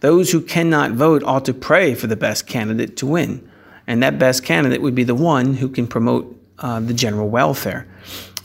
Those 0.00 0.30
who 0.30 0.40
cannot 0.40 0.92
vote 0.92 1.22
ought 1.24 1.44
to 1.44 1.52
pray 1.52 1.94
for 1.94 2.06
the 2.06 2.16
best 2.16 2.46
candidate 2.46 2.96
to 2.98 3.06
win. 3.06 3.46
And 3.86 4.02
that 4.02 4.18
best 4.18 4.44
candidate 4.44 4.80
would 4.80 4.94
be 4.94 5.04
the 5.04 5.14
one 5.14 5.54
who 5.54 5.68
can 5.68 5.86
promote 5.86 6.34
uh, 6.60 6.80
the 6.80 6.94
general 6.94 7.28
welfare. 7.28 7.86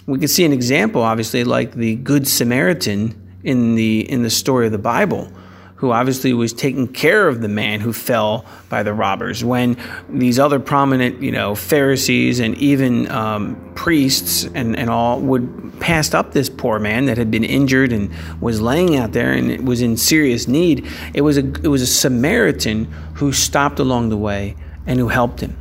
We 0.08 0.20
can 0.20 0.28
see 0.28 0.44
an 0.44 0.52
example, 0.52 1.02
obviously, 1.02 1.44
like 1.44 1.74
the 1.74 1.96
Good 1.96 2.28
Samaritan 2.28 3.25
in 3.46 3.76
the 3.76 4.12
in 4.12 4.24
the 4.24 4.30
story 4.30 4.66
of 4.66 4.72
the 4.72 4.78
Bible, 4.78 5.32
who 5.76 5.92
obviously 5.92 6.34
was 6.34 6.52
taking 6.52 6.88
care 6.88 7.28
of 7.28 7.42
the 7.42 7.48
man 7.48 7.80
who 7.80 7.94
fell 7.94 8.44
by 8.70 8.82
the 8.82 8.94
robbers. 8.94 9.44
When 9.44 9.78
these 10.10 10.40
other 10.40 10.60
prominent, 10.60 11.22
you 11.22 11.32
know, 11.32 11.54
Pharisees 11.54 12.40
and 12.40 12.58
even 12.58 13.10
um, 13.12 13.72
priests 13.76 14.46
and, 14.56 14.76
and 14.76 14.90
all 14.90 15.20
would 15.22 15.80
passed 15.80 16.16
up 16.16 16.32
this 16.32 16.50
poor 16.50 16.80
man 16.80 17.06
that 17.06 17.18
had 17.18 17.30
been 17.30 17.44
injured 17.44 17.92
and 17.92 18.10
was 18.42 18.62
laying 18.62 18.98
out 18.98 19.12
there 19.12 19.32
and 19.32 19.68
was 19.68 19.82
in 19.82 19.96
serious 19.96 20.48
need, 20.48 20.88
it 21.14 21.22
was 21.22 21.38
a 21.38 21.46
it 21.46 21.68
was 21.68 21.82
a 21.82 21.88
Samaritan 21.88 22.86
who 23.16 23.32
stopped 23.32 23.80
along 23.80 24.10
the 24.10 24.18
way 24.18 24.56
and 24.88 25.00
who 25.00 25.10
helped 25.10 25.40
him. 25.40 25.56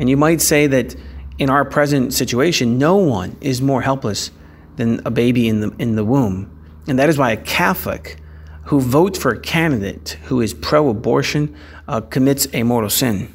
And 0.00 0.10
you 0.10 0.16
might 0.16 0.40
say 0.40 0.66
that 0.66 0.96
in 1.38 1.48
our 1.48 1.64
present 1.64 2.12
situation, 2.12 2.76
no 2.76 2.96
one 2.96 3.36
is 3.40 3.62
more 3.62 3.82
helpless 3.82 4.30
than 4.76 5.00
a 5.04 5.10
baby 5.10 5.46
in 5.48 5.60
the 5.60 5.70
in 5.78 5.94
the 5.94 6.04
womb 6.04 6.50
and 6.90 6.98
that 6.98 7.08
is 7.08 7.16
why 7.16 7.30
a 7.30 7.36
Catholic 7.36 8.16
who 8.64 8.80
votes 8.80 9.16
for 9.16 9.30
a 9.30 9.38
candidate 9.38 10.18
who 10.24 10.40
is 10.40 10.52
pro 10.52 10.88
abortion 10.88 11.54
uh, 11.86 12.00
commits 12.00 12.48
a 12.52 12.64
mortal 12.64 12.90
sin. 12.90 13.32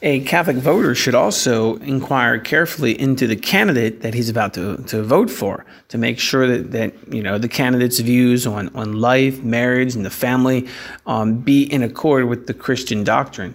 A 0.00 0.20
Catholic 0.20 0.56
voter 0.56 0.94
should 0.94 1.14
also 1.14 1.76
inquire 1.76 2.38
carefully 2.38 2.98
into 2.98 3.26
the 3.26 3.36
candidate 3.36 4.00
that 4.00 4.14
he's 4.14 4.30
about 4.30 4.54
to, 4.54 4.78
to 4.84 5.02
vote 5.02 5.28
for 5.30 5.66
to 5.88 5.98
make 5.98 6.18
sure 6.18 6.46
that, 6.46 6.70
that 6.70 7.12
you 7.12 7.22
know 7.22 7.36
the 7.36 7.48
candidate's 7.48 7.98
views 7.98 8.46
on, 8.46 8.74
on 8.74 8.94
life, 8.94 9.42
marriage, 9.42 9.94
and 9.94 10.02
the 10.02 10.08
family 10.08 10.66
um, 11.04 11.36
be 11.36 11.64
in 11.64 11.82
accord 11.82 12.24
with 12.30 12.46
the 12.46 12.54
Christian 12.54 13.04
doctrine. 13.04 13.54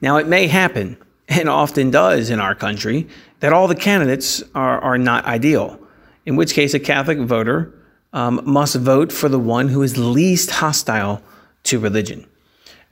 Now, 0.00 0.16
it 0.18 0.28
may 0.28 0.46
happen, 0.46 0.96
and 1.28 1.48
often 1.48 1.90
does 1.90 2.30
in 2.30 2.38
our 2.38 2.54
country, 2.54 3.08
that 3.40 3.52
all 3.52 3.66
the 3.66 3.74
candidates 3.74 4.44
are, 4.54 4.78
are 4.78 4.96
not 4.96 5.24
ideal, 5.24 5.80
in 6.24 6.36
which 6.36 6.54
case 6.54 6.72
a 6.72 6.78
Catholic 6.78 7.18
voter 7.18 7.74
um, 8.12 8.40
must 8.44 8.76
vote 8.76 9.12
for 9.12 9.28
the 9.28 9.38
one 9.38 9.68
who 9.68 9.82
is 9.82 9.96
least 9.96 10.50
hostile 10.50 11.22
to 11.64 11.78
religion. 11.78 12.26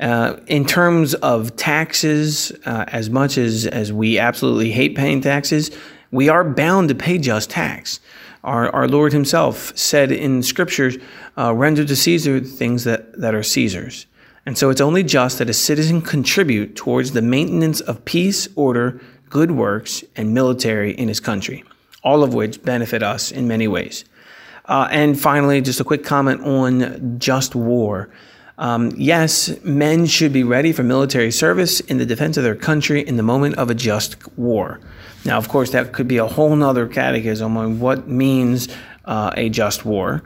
Uh, 0.00 0.36
in 0.46 0.64
terms 0.64 1.14
of 1.14 1.56
taxes, 1.56 2.52
uh, 2.66 2.84
as 2.88 3.10
much 3.10 3.36
as, 3.36 3.66
as 3.66 3.92
we 3.92 4.18
absolutely 4.18 4.70
hate 4.70 4.94
paying 4.94 5.20
taxes, 5.20 5.70
we 6.12 6.28
are 6.28 6.44
bound 6.44 6.88
to 6.88 6.94
pay 6.94 7.18
just 7.18 7.50
tax. 7.50 7.98
Our, 8.44 8.70
our 8.70 8.86
Lord 8.86 9.12
Himself 9.12 9.76
said 9.76 10.12
in 10.12 10.42
Scriptures, 10.42 10.96
uh, 11.36 11.52
render 11.52 11.84
to 11.84 11.96
Caesar 11.96 12.40
things 12.40 12.84
that, 12.84 13.20
that 13.20 13.34
are 13.34 13.42
Caesar's. 13.42 14.06
And 14.46 14.56
so 14.56 14.70
it's 14.70 14.80
only 14.80 15.02
just 15.02 15.38
that 15.38 15.50
a 15.50 15.54
citizen 15.54 16.00
contribute 16.00 16.76
towards 16.76 17.12
the 17.12 17.20
maintenance 17.20 17.80
of 17.80 18.04
peace, 18.04 18.48
order, 18.54 19.00
good 19.28 19.50
works, 19.50 20.04
and 20.16 20.32
military 20.32 20.92
in 20.92 21.08
his 21.08 21.20
country, 21.20 21.64
all 22.02 22.22
of 22.22 22.32
which 22.32 22.62
benefit 22.62 23.02
us 23.02 23.30
in 23.30 23.48
many 23.48 23.68
ways. 23.68 24.04
Uh, 24.68 24.86
and 24.90 25.18
finally, 25.18 25.60
just 25.62 25.80
a 25.80 25.84
quick 25.84 26.04
comment 26.04 26.42
on 26.42 27.18
just 27.18 27.54
war. 27.54 28.10
Um, 28.58 28.92
yes, 28.96 29.50
men 29.62 30.06
should 30.06 30.32
be 30.32 30.44
ready 30.44 30.72
for 30.72 30.82
military 30.82 31.30
service 31.30 31.80
in 31.80 31.98
the 31.98 32.04
defense 32.04 32.36
of 32.36 32.44
their 32.44 32.56
country 32.56 33.00
in 33.00 33.16
the 33.16 33.22
moment 33.22 33.56
of 33.56 33.70
a 33.70 33.74
just 33.74 34.16
war. 34.36 34.80
Now, 35.24 35.38
of 35.38 35.48
course, 35.48 35.70
that 35.70 35.92
could 35.92 36.08
be 36.08 36.18
a 36.18 36.26
whole 36.26 36.54
nother 36.54 36.86
catechism 36.86 37.56
on 37.56 37.80
what 37.80 38.08
means 38.08 38.68
uh, 39.04 39.32
a 39.36 39.48
just 39.48 39.84
war, 39.84 40.22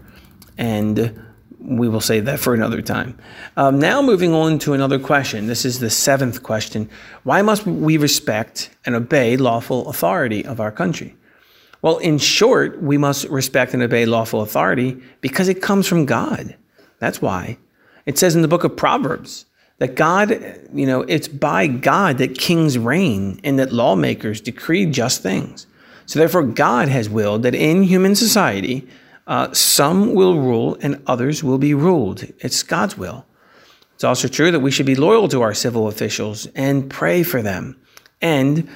and 0.59 1.23
we 1.61 1.89
will 1.89 2.01
save 2.01 2.25
that 2.25 2.41
for 2.41 2.55
another 2.55 2.83
time. 2.83 3.17
Um, 3.57 3.79
now, 3.79 4.03
moving 4.03 4.35
on 4.35 4.59
to 4.61 4.73
another 4.73 4.99
question. 4.99 5.47
This 5.47 5.65
is 5.65 5.79
the 5.79 5.91
seventh 5.91 6.43
question 6.43 6.91
Why 7.23 7.43
must 7.43 7.67
we 7.67 7.97
respect 7.97 8.71
and 8.85 8.95
obey 8.95 9.37
lawful 9.37 9.89
authority 9.89 10.45
of 10.45 10.59
our 10.59 10.73
country? 10.73 11.17
Well, 11.83 11.99
in 11.99 12.19
short, 12.19 12.81
we 12.81 12.97
must 12.97 13.29
respect 13.29 13.75
and 13.75 13.83
obey 13.83 14.07
lawful 14.07 14.41
authority 14.41 15.03
because 15.21 15.49
it 15.49 15.61
comes 15.61 15.89
from 15.89 16.07
God. 16.07 16.57
That's 17.01 17.21
why. 17.21 17.59
It 18.07 18.19
says 18.19 18.37
in 18.37 18.43
the 18.43 18.49
book 18.49 18.65
of 18.65 18.77
Proverbs 18.77 19.47
that 19.79 19.97
God, 19.97 20.31
you 20.73 20.87
know, 20.87 21.03
it's 21.03 21.27
by 21.27 21.67
God 21.67 22.19
that 22.19 22.39
kings 22.39 22.79
reign 22.79 23.41
and 23.43 23.59
that 23.59 23.73
lawmakers 23.73 24.41
decree 24.41 24.87
just 24.87 25.23
things. 25.23 25.67
So 26.07 26.21
therefore, 26.21 26.45
God 26.45 26.89
has 26.89 27.09
willed 27.09 27.43
that 27.43 27.55
in 27.55 27.83
human 27.83 28.15
society, 28.15 28.87
uh, 29.27 29.53
some 29.53 30.15
will 30.15 30.39
rule 30.39 30.77
and 30.83 31.03
others 31.07 31.43
will 31.43 31.59
be 31.59 31.75
ruled. 31.75 32.25
It's 32.39 32.63
God's 32.63 32.97
will. 32.97 33.25
It's 33.95 34.05
also 34.05 34.29
true 34.29 34.51
that 34.51 34.61
we 34.61 34.71
should 34.71 34.87
be 34.87 34.95
loyal 34.95 35.29
to 35.29 35.43
our 35.43 35.55
civil 35.55 35.89
officials 35.89 36.47
and 36.55 36.91
pray 36.91 37.23
for 37.23 37.43
them. 37.43 37.77
And 38.21 38.69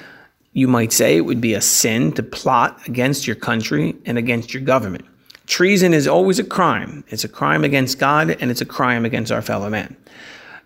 you 0.53 0.67
might 0.67 0.91
say 0.91 1.17
it 1.17 1.21
would 1.21 1.41
be 1.41 1.53
a 1.53 1.61
sin 1.61 2.11
to 2.13 2.23
plot 2.23 2.79
against 2.87 3.27
your 3.27 3.35
country 3.35 3.95
and 4.05 4.17
against 4.17 4.53
your 4.53 4.63
government. 4.63 5.05
Treason 5.45 5.93
is 5.93 6.07
always 6.07 6.39
a 6.39 6.43
crime. 6.43 7.03
It's 7.07 7.23
a 7.23 7.29
crime 7.29 7.63
against 7.63 7.99
God 7.99 8.31
and 8.41 8.51
it's 8.51 8.61
a 8.61 8.65
crime 8.65 9.05
against 9.05 9.31
our 9.31 9.41
fellow 9.41 9.69
man. 9.69 9.95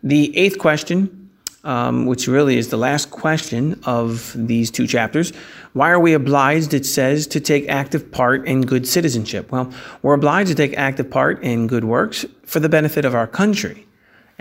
The 0.01 0.35
eighth 0.35 0.57
question, 0.57 1.29
um, 1.63 2.07
which 2.07 2.27
really 2.27 2.57
is 2.57 2.69
the 2.69 2.77
last 2.77 3.11
question 3.11 3.79
of 3.85 4.33
these 4.35 4.71
two 4.71 4.87
chapters, 4.87 5.31
why 5.73 5.91
are 5.91 5.99
we 5.99 6.13
obliged, 6.13 6.73
it 6.73 6.85
says, 6.85 7.27
to 7.27 7.39
take 7.39 7.69
active 7.69 8.11
part 8.11 8.47
in 8.47 8.61
good 8.61 8.87
citizenship? 8.87 9.51
Well, 9.51 9.71
we're 10.01 10.15
obliged 10.15 10.49
to 10.49 10.55
take 10.55 10.75
active 10.77 11.11
part 11.11 11.43
in 11.43 11.67
good 11.67 11.83
works 11.83 12.25
for 12.45 12.59
the 12.59 12.69
benefit 12.69 13.05
of 13.05 13.13
our 13.13 13.27
country. 13.27 13.85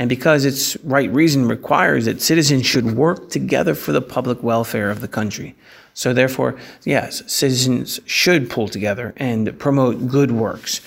And 0.01 0.09
because 0.09 0.47
its 0.47 0.79
right 0.83 1.13
reason 1.13 1.47
requires 1.47 2.07
that 2.07 2.23
citizens 2.23 2.65
should 2.65 2.97
work 2.97 3.29
together 3.29 3.75
for 3.75 3.93
the 3.93 4.01
public 4.01 4.43
welfare 4.43 4.91
of 4.91 5.03
the 5.03 5.09
country. 5.09 5.55
So, 5.93 6.15
therefore, 6.15 6.57
yes, 6.85 7.23
citizens 7.31 8.01
should 8.07 8.49
pull 8.49 8.67
together 8.67 9.13
and 9.19 9.59
promote 9.59 10.09
good 10.09 10.31
works. 10.31 10.81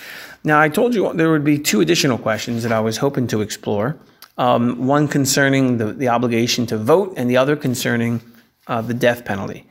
Now, 0.44 0.60
I 0.60 0.68
told 0.68 0.96
you 0.96 1.14
there 1.14 1.30
would 1.30 1.44
be 1.44 1.60
two 1.60 1.80
additional 1.80 2.18
questions 2.18 2.64
that 2.64 2.72
I 2.72 2.80
was 2.80 2.98
hoping 2.98 3.28
to 3.28 3.42
explore 3.42 3.96
um, 4.40 4.88
one 4.88 5.08
concerning 5.08 5.78
the, 5.78 5.94
the 5.94 6.08
obligation 6.08 6.66
to 6.66 6.78
vote, 6.80 7.14
and 7.16 7.30
the 7.30 7.38
other 7.38 7.56
concerning 7.56 8.20
uh, 8.66 8.82
the 8.82 8.96
death 8.96 9.26
penalty. 9.26 9.68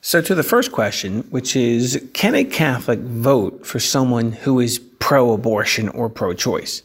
So, 0.00 0.22
to 0.22 0.34
the 0.34 0.42
first 0.42 0.72
question, 0.72 1.24
which 1.28 1.56
is 1.56 2.08
Can 2.14 2.34
a 2.34 2.44
Catholic 2.44 3.00
vote 3.00 3.66
for 3.66 3.80
someone 3.80 4.32
who 4.32 4.60
is 4.60 4.78
pro 4.98 5.34
abortion 5.34 5.90
or 5.90 6.08
pro 6.08 6.32
choice? 6.32 6.82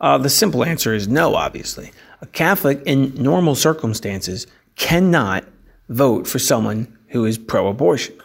Uh, 0.00 0.18
the 0.18 0.30
simple 0.30 0.64
answer 0.64 0.94
is 0.94 1.08
no, 1.08 1.34
obviously. 1.34 1.92
A 2.22 2.26
Catholic 2.26 2.82
in 2.86 3.14
normal 3.14 3.54
circumstances 3.54 4.46
cannot 4.76 5.44
vote 5.88 6.26
for 6.26 6.38
someone 6.38 6.96
who 7.08 7.24
is 7.24 7.36
pro 7.36 7.68
abortion. 7.68 8.16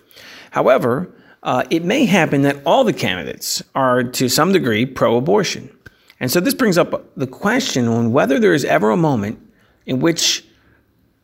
However, 0.52 1.14
uh, 1.44 1.64
it 1.70 1.84
may 1.84 2.06
happen 2.06 2.44
that 2.44 2.62
all 2.66 2.84
the 2.84 2.94
candidates 2.94 3.62
are 3.76 4.04
to 4.04 4.30
some 4.30 4.52
degree 4.52 4.86
pro 4.86 5.18
abortion. 5.18 5.70
And 6.20 6.32
so 6.32 6.40
this 6.40 6.54
brings 6.54 6.78
up 6.78 7.04
the 7.18 7.28
question 7.28 7.88
on 7.88 8.12
whether 8.12 8.40
there 8.40 8.54
is 8.54 8.66
ever 8.66 8.90
a 8.90 8.98
moment 8.98 9.40
in 9.86 10.00
which 10.00 10.46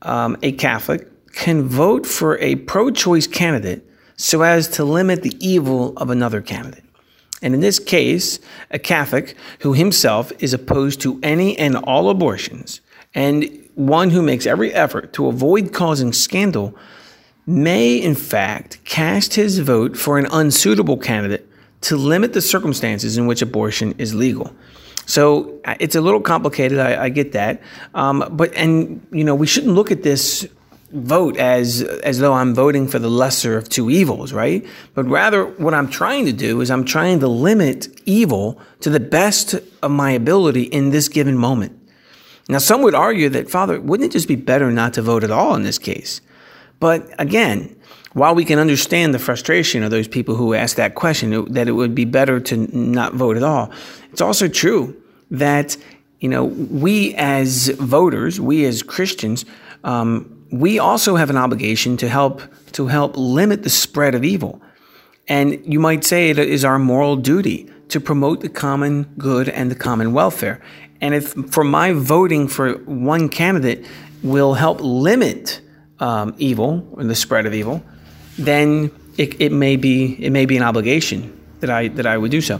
um, 0.01 0.37
a 0.41 0.51
Catholic 0.51 1.07
can 1.31 1.63
vote 1.63 2.05
for 2.05 2.37
a 2.39 2.55
pro 2.55 2.91
choice 2.91 3.25
candidate 3.25 3.85
so 4.17 4.41
as 4.41 4.67
to 4.67 4.83
limit 4.83 5.23
the 5.23 5.35
evil 5.39 5.93
of 5.97 6.09
another 6.09 6.41
candidate. 6.41 6.83
And 7.41 7.53
in 7.53 7.59
this 7.59 7.79
case, 7.79 8.39
a 8.69 8.79
Catholic 8.79 9.35
who 9.59 9.73
himself 9.73 10.31
is 10.39 10.53
opposed 10.53 11.01
to 11.01 11.19
any 11.23 11.57
and 11.57 11.75
all 11.75 12.09
abortions 12.09 12.81
and 13.13 13.67
one 13.75 14.09
who 14.09 14.21
makes 14.21 14.45
every 14.45 14.73
effort 14.73 15.13
to 15.13 15.27
avoid 15.27 15.73
causing 15.73 16.13
scandal 16.13 16.75
may, 17.47 17.95
in 17.95 18.15
fact, 18.15 18.83
cast 18.85 19.33
his 19.33 19.59
vote 19.59 19.97
for 19.97 20.17
an 20.17 20.27
unsuitable 20.31 20.97
candidate 20.97 21.47
to 21.81 21.97
limit 21.97 22.33
the 22.33 22.41
circumstances 22.41 23.17
in 23.17 23.25
which 23.25 23.41
abortion 23.41 23.95
is 23.97 24.13
legal. 24.13 24.53
So 25.05 25.59
uh, 25.65 25.75
it's 25.79 25.95
a 25.95 26.01
little 26.01 26.21
complicated. 26.21 26.79
I, 26.79 27.05
I 27.05 27.09
get 27.09 27.31
that, 27.31 27.61
um, 27.95 28.23
but 28.31 28.53
and 28.53 29.05
you 29.11 29.23
know 29.23 29.33
we 29.33 29.47
shouldn't 29.47 29.73
look 29.73 29.91
at 29.91 30.03
this 30.03 30.47
vote 30.93 31.37
as 31.37 31.81
as 31.81 32.19
though 32.19 32.33
I'm 32.33 32.53
voting 32.53 32.87
for 32.87 32.99
the 32.99 33.09
lesser 33.09 33.57
of 33.57 33.69
two 33.69 33.89
evils, 33.89 34.33
right? 34.33 34.65
But 34.93 35.07
rather, 35.07 35.45
what 35.45 35.73
I'm 35.73 35.89
trying 35.89 36.25
to 36.25 36.33
do 36.33 36.61
is 36.61 36.69
I'm 36.69 36.85
trying 36.85 37.19
to 37.21 37.27
limit 37.27 37.87
evil 38.05 38.59
to 38.81 38.89
the 38.89 38.99
best 38.99 39.55
of 39.81 39.91
my 39.91 40.11
ability 40.11 40.63
in 40.63 40.89
this 40.89 41.07
given 41.07 41.37
moment. 41.37 41.77
Now, 42.49 42.57
some 42.57 42.81
would 42.81 42.95
argue 42.95 43.29
that, 43.29 43.49
Father, 43.49 43.79
wouldn't 43.79 44.09
it 44.09 44.11
just 44.11 44.27
be 44.27 44.35
better 44.35 44.71
not 44.71 44.93
to 44.95 45.01
vote 45.01 45.23
at 45.23 45.31
all 45.31 45.55
in 45.55 45.63
this 45.63 45.77
case? 45.77 46.21
But 46.79 47.09
again, 47.19 47.75
while 48.13 48.35
we 48.35 48.43
can 48.43 48.59
understand 48.59 49.13
the 49.13 49.19
frustration 49.19 49.83
of 49.83 49.91
those 49.91 50.07
people 50.07 50.35
who 50.35 50.53
ask 50.53 50.75
that 50.75 50.95
question, 50.95 51.53
that 51.53 51.67
it 51.67 51.71
would 51.71 51.95
be 51.95 52.05
better 52.05 52.39
to 52.41 52.57
not 52.75 53.13
vote 53.13 53.37
at 53.37 53.43
all, 53.43 53.71
it's 54.11 54.21
also 54.21 54.47
true 54.47 55.01
that 55.29 55.77
you 56.19 56.27
know 56.27 56.45
we 56.45 57.15
as 57.15 57.69
voters, 57.69 58.41
we 58.41 58.65
as 58.65 58.83
Christians, 58.83 59.45
um, 59.83 60.40
we 60.51 60.79
also 60.79 61.15
have 61.15 61.29
an 61.29 61.37
obligation 61.37 61.97
to 61.97 62.07
help 62.07 62.41
to 62.73 62.87
help 62.87 63.17
limit 63.17 63.63
the 63.63 63.69
spread 63.69 64.15
of 64.15 64.23
evil, 64.23 64.61
and 65.27 65.61
you 65.65 65.79
might 65.79 66.03
say 66.03 66.29
it 66.29 66.39
is 66.39 66.63
our 66.65 66.79
moral 66.79 67.15
duty 67.15 67.69
to 67.89 67.99
promote 67.99 68.41
the 68.41 68.49
common 68.49 69.03
good 69.17 69.49
and 69.49 69.69
the 69.69 69.75
common 69.75 70.13
welfare. 70.13 70.61
And 71.01 71.13
if 71.13 71.33
for 71.49 71.63
my 71.63 71.93
voting 71.93 72.47
for 72.47 72.73
one 72.85 73.27
candidate 73.27 73.85
will 74.23 74.53
help 74.53 74.79
limit 74.81 75.61
um, 75.99 76.33
evil 76.37 76.87
or 76.93 77.03
the 77.03 77.15
spread 77.15 77.45
of 77.45 77.53
evil, 77.53 77.83
then 78.37 78.91
it, 79.17 79.39
it 79.41 79.51
may 79.51 79.75
be 79.75 80.15
it 80.23 80.31
may 80.31 80.45
be 80.45 80.57
an 80.57 80.63
obligation 80.63 81.37
that 81.59 81.69
I 81.69 81.89
that 81.89 82.05
I 82.05 82.17
would 82.17 82.31
do 82.31 82.41
so. 82.41 82.59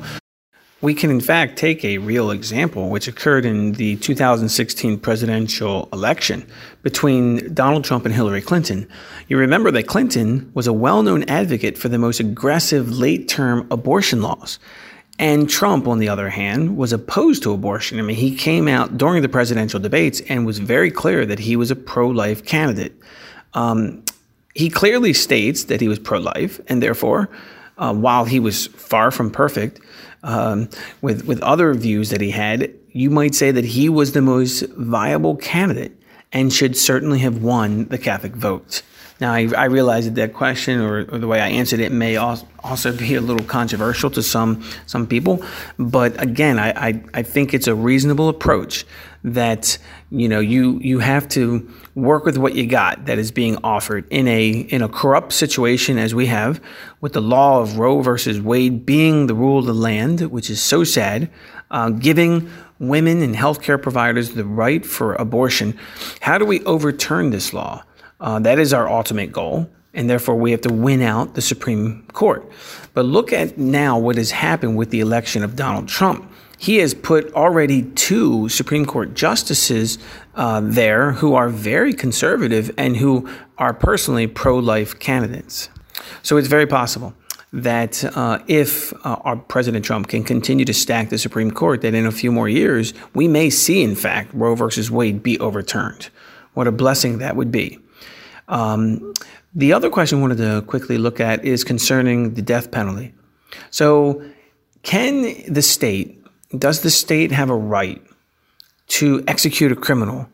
We 0.81 0.95
can, 0.95 1.11
in 1.11 1.21
fact, 1.21 1.57
take 1.57 1.85
a 1.85 1.99
real 1.99 2.31
example, 2.31 2.89
which 2.89 3.07
occurred 3.07 3.45
in 3.45 3.73
the 3.73 3.97
2016 3.97 4.99
presidential 4.99 5.87
election 5.93 6.47
between 6.81 7.53
Donald 7.53 7.83
Trump 7.83 8.03
and 8.05 8.15
Hillary 8.15 8.41
Clinton. 8.41 8.87
You 9.27 9.37
remember 9.37 9.69
that 9.71 9.85
Clinton 9.85 10.51
was 10.55 10.65
a 10.65 10.73
well 10.73 11.03
known 11.03 11.23
advocate 11.23 11.77
for 11.77 11.87
the 11.87 11.99
most 11.99 12.19
aggressive 12.19 12.97
late 12.97 13.27
term 13.27 13.67
abortion 13.69 14.23
laws. 14.23 14.57
And 15.19 15.47
Trump, 15.47 15.87
on 15.87 15.99
the 15.99 16.09
other 16.09 16.29
hand, 16.29 16.77
was 16.77 16.91
opposed 16.91 17.43
to 17.43 17.53
abortion. 17.53 17.99
I 17.99 18.01
mean, 18.01 18.15
he 18.15 18.35
came 18.35 18.67
out 18.67 18.97
during 18.97 19.21
the 19.21 19.29
presidential 19.29 19.79
debates 19.79 20.19
and 20.21 20.47
was 20.47 20.57
very 20.57 20.89
clear 20.89 21.27
that 21.27 21.37
he 21.37 21.55
was 21.55 21.69
a 21.69 21.75
pro 21.75 22.07
life 22.07 22.43
candidate. 22.43 22.93
Um, 23.53 24.03
he 24.55 24.67
clearly 24.67 25.13
states 25.13 25.65
that 25.65 25.79
he 25.79 25.87
was 25.87 25.99
pro 25.99 26.17
life, 26.17 26.59
and 26.67 26.81
therefore, 26.81 27.29
uh, 27.77 27.93
while 27.93 28.25
he 28.25 28.39
was 28.39 28.65
far 28.67 29.11
from 29.11 29.29
perfect, 29.29 29.79
um, 30.23 30.69
with, 31.01 31.25
with 31.25 31.41
other 31.41 31.73
views 31.73 32.09
that 32.09 32.21
he 32.21 32.31
had, 32.31 32.73
you 32.91 33.09
might 33.09 33.35
say 33.35 33.51
that 33.51 33.65
he 33.65 33.89
was 33.89 34.11
the 34.11 34.21
most 34.21 34.61
viable 34.77 35.35
candidate 35.35 35.93
and 36.31 36.51
should 36.53 36.77
certainly 36.77 37.19
have 37.19 37.41
won 37.41 37.85
the 37.85 37.97
Catholic 37.97 38.33
vote. 38.33 38.81
Now, 39.21 39.33
I, 39.33 39.47
I 39.55 39.65
realize 39.65 40.05
that 40.05 40.15
that 40.15 40.33
question 40.33 40.81
or, 40.81 41.05
or, 41.11 41.19
the 41.19 41.27
way 41.27 41.39
I 41.39 41.49
answered 41.49 41.79
it 41.79 41.91
may 41.91 42.17
also 42.17 42.91
be 42.97 43.13
a 43.13 43.21
little 43.21 43.45
controversial 43.45 44.09
to 44.09 44.23
some 44.23 44.63
some 44.87 45.05
people, 45.05 45.43
but 45.77 46.19
again, 46.19 46.57
I, 46.57 46.71
I, 46.71 47.03
I 47.13 47.21
think 47.21 47.53
it's 47.53 47.67
a 47.67 47.75
reasonable 47.75 48.29
approach 48.29 48.83
that 49.23 49.77
you 50.09 50.27
know 50.27 50.39
you 50.39 50.79
you 50.79 50.97
have 50.97 51.27
to 51.29 51.71
work 51.93 52.25
with 52.25 52.37
what 52.37 52.55
you 52.55 52.65
got 52.65 53.05
that 53.05 53.19
is 53.19 53.31
being 53.31 53.57
offered 53.63 54.07
in 54.09 54.27
a 54.27 54.49
in 54.49 54.81
a 54.81 54.89
corrupt 54.89 55.33
situation 55.33 55.99
as 55.99 56.15
we 56.15 56.25
have 56.25 56.59
with 56.99 57.13
the 57.13 57.21
law 57.21 57.61
of 57.61 57.77
Roe 57.77 58.01
versus 58.01 58.41
Wade 58.41 58.87
being 58.87 59.27
the 59.27 59.35
rule 59.35 59.59
of 59.59 59.67
the 59.67 59.73
land, 59.73 60.21
which 60.31 60.49
is 60.49 60.59
so 60.59 60.83
sad, 60.83 61.29
uh, 61.69 61.91
giving 61.91 62.49
women 62.79 63.21
and 63.21 63.35
healthcare 63.35 63.79
providers 63.79 64.31
the 64.31 64.45
right 64.45 64.83
for 64.83 65.13
abortion. 65.13 65.77
How 66.21 66.39
do 66.39 66.45
we 66.45 66.63
overturn 66.63 67.29
this 67.29 67.53
law? 67.53 67.83
Uh, 68.21 68.39
that 68.39 68.59
is 68.59 68.71
our 68.71 68.87
ultimate 68.87 69.31
goal, 69.31 69.67
and 69.93 70.09
therefore 70.09 70.35
we 70.35 70.51
have 70.51 70.61
to 70.61 70.71
win 70.71 71.01
out 71.01 71.33
the 71.33 71.41
Supreme 71.41 72.05
Court. 72.13 72.49
But 72.93 73.05
look 73.05 73.33
at 73.33 73.57
now 73.57 73.97
what 73.97 74.15
has 74.15 74.31
happened 74.31 74.77
with 74.77 74.91
the 74.91 74.99
election 74.99 75.43
of 75.43 75.55
Donald 75.55 75.87
Trump. 75.87 76.31
He 76.59 76.77
has 76.77 76.93
put 76.93 77.33
already 77.33 77.81
two 77.81 78.47
Supreme 78.47 78.85
Court 78.85 79.15
justices 79.15 79.97
uh, 80.35 80.61
there 80.63 81.13
who 81.13 81.33
are 81.33 81.49
very 81.49 81.91
conservative 81.91 82.69
and 82.77 82.95
who 82.95 83.27
are 83.57 83.73
personally 83.73 84.27
pro 84.27 84.59
life 84.59 84.99
candidates. 84.99 85.69
So 86.21 86.37
it's 86.37 86.47
very 86.47 86.67
possible 86.67 87.15
that 87.51 88.05
uh, 88.15 88.39
if 88.47 88.93
uh, 89.05 89.17
our 89.23 89.35
President 89.35 89.83
Trump 89.83 90.07
can 90.07 90.23
continue 90.23 90.63
to 90.65 90.73
stack 90.73 91.09
the 91.09 91.17
Supreme 91.17 91.49
Court, 91.49 91.81
that 91.81 91.95
in 91.95 92.05
a 92.05 92.11
few 92.11 92.31
more 92.31 92.47
years, 92.47 92.93
we 93.15 93.27
may 93.27 93.49
see, 93.49 93.81
in 93.81 93.95
fact, 93.95 94.31
Roe 94.33 94.53
versus 94.53 94.91
Wade 94.91 95.23
be 95.23 95.39
overturned. 95.39 96.09
What 96.53 96.67
a 96.67 96.71
blessing 96.71 97.17
that 97.17 97.35
would 97.35 97.51
be. 97.51 97.79
Um, 98.51 99.13
the 99.55 99.73
other 99.73 99.89
question 99.89 100.19
I 100.19 100.21
wanted 100.21 100.37
to 100.37 100.61
quickly 100.67 100.97
look 100.97 101.19
at 101.19 101.43
is 101.43 101.63
concerning 101.63 102.35
the 102.35 102.41
death 102.41 102.69
penalty. 102.69 103.13
So, 103.71 104.23
can 104.83 105.51
the 105.51 105.61
state, 105.61 106.23
does 106.57 106.81
the 106.81 106.89
state 106.89 107.31
have 107.31 107.49
a 107.49 107.55
right 107.55 108.01
to 108.87 109.23
execute 109.27 109.71
a 109.71 109.75
criminal 109.75 110.27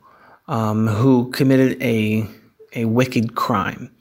um, 0.47 0.87
who 0.87 1.29
committed 1.31 1.81
a, 1.81 2.27
a 2.73 2.85
wicked 2.85 3.35
crime? 3.35 3.91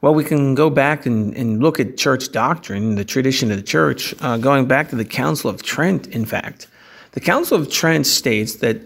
Well, 0.00 0.14
we 0.14 0.24
can 0.24 0.54
go 0.54 0.70
back 0.70 1.06
and, 1.06 1.34
and 1.36 1.60
look 1.60 1.80
at 1.80 1.96
church 1.96 2.30
doctrine, 2.30 2.94
the 2.96 3.04
tradition 3.04 3.50
of 3.50 3.56
the 3.56 3.62
church, 3.62 4.14
uh, 4.20 4.36
going 4.36 4.66
back 4.66 4.90
to 4.90 4.96
the 4.96 5.04
Council 5.04 5.50
of 5.50 5.62
Trent, 5.62 6.06
in 6.08 6.24
fact. 6.24 6.68
The 7.12 7.20
Council 7.20 7.58
of 7.58 7.70
Trent 7.70 8.06
states 8.06 8.56
that, 8.56 8.80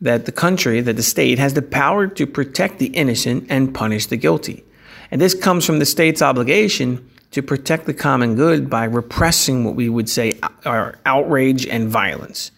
that 0.00 0.26
the 0.26 0.32
country, 0.32 0.80
that 0.80 0.96
the 0.96 1.02
state, 1.02 1.38
has 1.38 1.54
the 1.54 1.62
power 1.62 2.06
to 2.06 2.26
protect 2.26 2.78
the 2.78 2.86
innocent 2.86 3.46
and 3.48 3.74
punish 3.74 4.06
the 4.06 4.16
guilty. 4.16 4.64
And 5.10 5.20
this 5.20 5.34
comes 5.34 5.64
from 5.64 5.78
the 5.78 5.86
state's 5.86 6.22
obligation 6.22 7.08
to 7.30 7.42
protect 7.42 7.86
the 7.86 7.94
common 7.94 8.36
good 8.36 8.70
by 8.70 8.84
repressing 8.84 9.64
what 9.64 9.74
we 9.74 9.88
would 9.88 10.08
say 10.08 10.38
are 10.64 10.98
outrage 11.04 11.66
and 11.66 11.88
violence. 11.88 12.50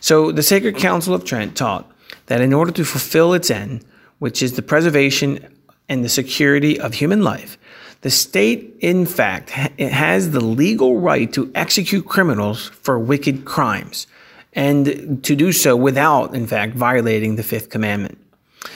So 0.00 0.32
the 0.32 0.42
Sacred 0.42 0.76
Council 0.76 1.14
of 1.14 1.24
Trent 1.24 1.56
taught 1.56 1.90
that 2.26 2.40
in 2.40 2.52
order 2.52 2.72
to 2.72 2.84
fulfill 2.84 3.34
its 3.34 3.50
end, 3.50 3.84
which 4.18 4.42
is 4.42 4.54
the 4.54 4.62
preservation 4.62 5.54
and 5.88 6.04
the 6.04 6.08
security 6.08 6.80
of 6.80 6.94
human 6.94 7.22
life, 7.22 7.58
the 8.00 8.10
state, 8.10 8.76
in 8.80 9.06
fact, 9.06 9.50
has 9.50 10.30
the 10.30 10.40
legal 10.40 11.00
right 11.00 11.32
to 11.32 11.50
execute 11.54 12.06
criminals 12.06 12.68
for 12.68 12.98
wicked 12.98 13.44
crimes 13.44 14.06
and 14.54 15.22
to 15.24 15.34
do 15.34 15.52
so 15.52 15.76
without, 15.76 16.34
in 16.34 16.46
fact, 16.46 16.74
violating 16.74 17.36
the 17.36 17.42
fifth 17.42 17.70
commandment. 17.70 18.18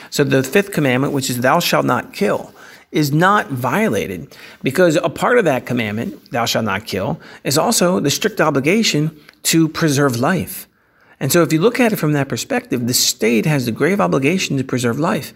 So 0.09 0.23
the 0.23 0.43
fifth 0.43 0.71
commandment, 0.71 1.13
which 1.13 1.29
is 1.29 1.41
thou 1.41 1.59
shalt 1.59 1.85
not 1.85 2.13
kill, 2.13 2.53
is 2.91 3.11
not 3.11 3.47
violated 3.49 4.35
because 4.63 4.95
a 4.95 5.09
part 5.09 5.37
of 5.37 5.45
that 5.45 5.65
commandment, 5.65 6.31
thou 6.31 6.45
shalt 6.45 6.65
not 6.65 6.85
kill, 6.85 7.19
is 7.43 7.57
also 7.57 7.99
the 7.99 8.09
strict 8.09 8.41
obligation 8.41 9.17
to 9.43 9.67
preserve 9.69 10.19
life. 10.19 10.67
And 11.19 11.31
so 11.31 11.43
if 11.43 11.53
you 11.53 11.59
look 11.59 11.79
at 11.79 11.93
it 11.93 11.97
from 11.97 12.13
that 12.13 12.29
perspective, 12.29 12.87
the 12.87 12.93
state 12.93 13.45
has 13.45 13.65
the 13.65 13.71
grave 13.71 14.01
obligation 14.01 14.57
to 14.57 14.63
preserve 14.63 14.99
life. 14.99 15.33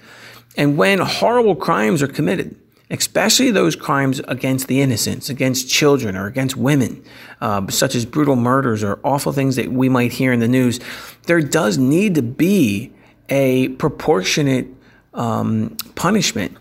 And 0.55 0.77
when 0.77 0.99
horrible 0.99 1.55
crimes 1.55 2.01
are 2.01 2.07
committed, 2.07 2.55
especially 2.89 3.51
those 3.51 3.75
crimes 3.75 4.21
against 4.27 4.67
the 4.67 4.81
innocents, 4.81 5.29
against 5.29 5.69
children, 5.69 6.15
or 6.15 6.27
against 6.27 6.55
women, 6.55 7.03
uh, 7.41 7.65
such 7.69 7.95
as 7.95 8.05
brutal 8.05 8.35
murders 8.35 8.83
or 8.83 8.99
awful 9.03 9.31
things 9.31 9.55
that 9.55 9.71
we 9.71 9.89
might 9.89 10.11
hear 10.11 10.31
in 10.31 10.39
the 10.39 10.47
news, 10.47 10.79
there 11.23 11.41
does 11.41 11.77
need 11.77 12.15
to 12.15 12.21
be 12.21 12.91
a 13.29 13.69
proportionate 13.69 14.67
um, 15.13 15.75
punishment 15.95 16.57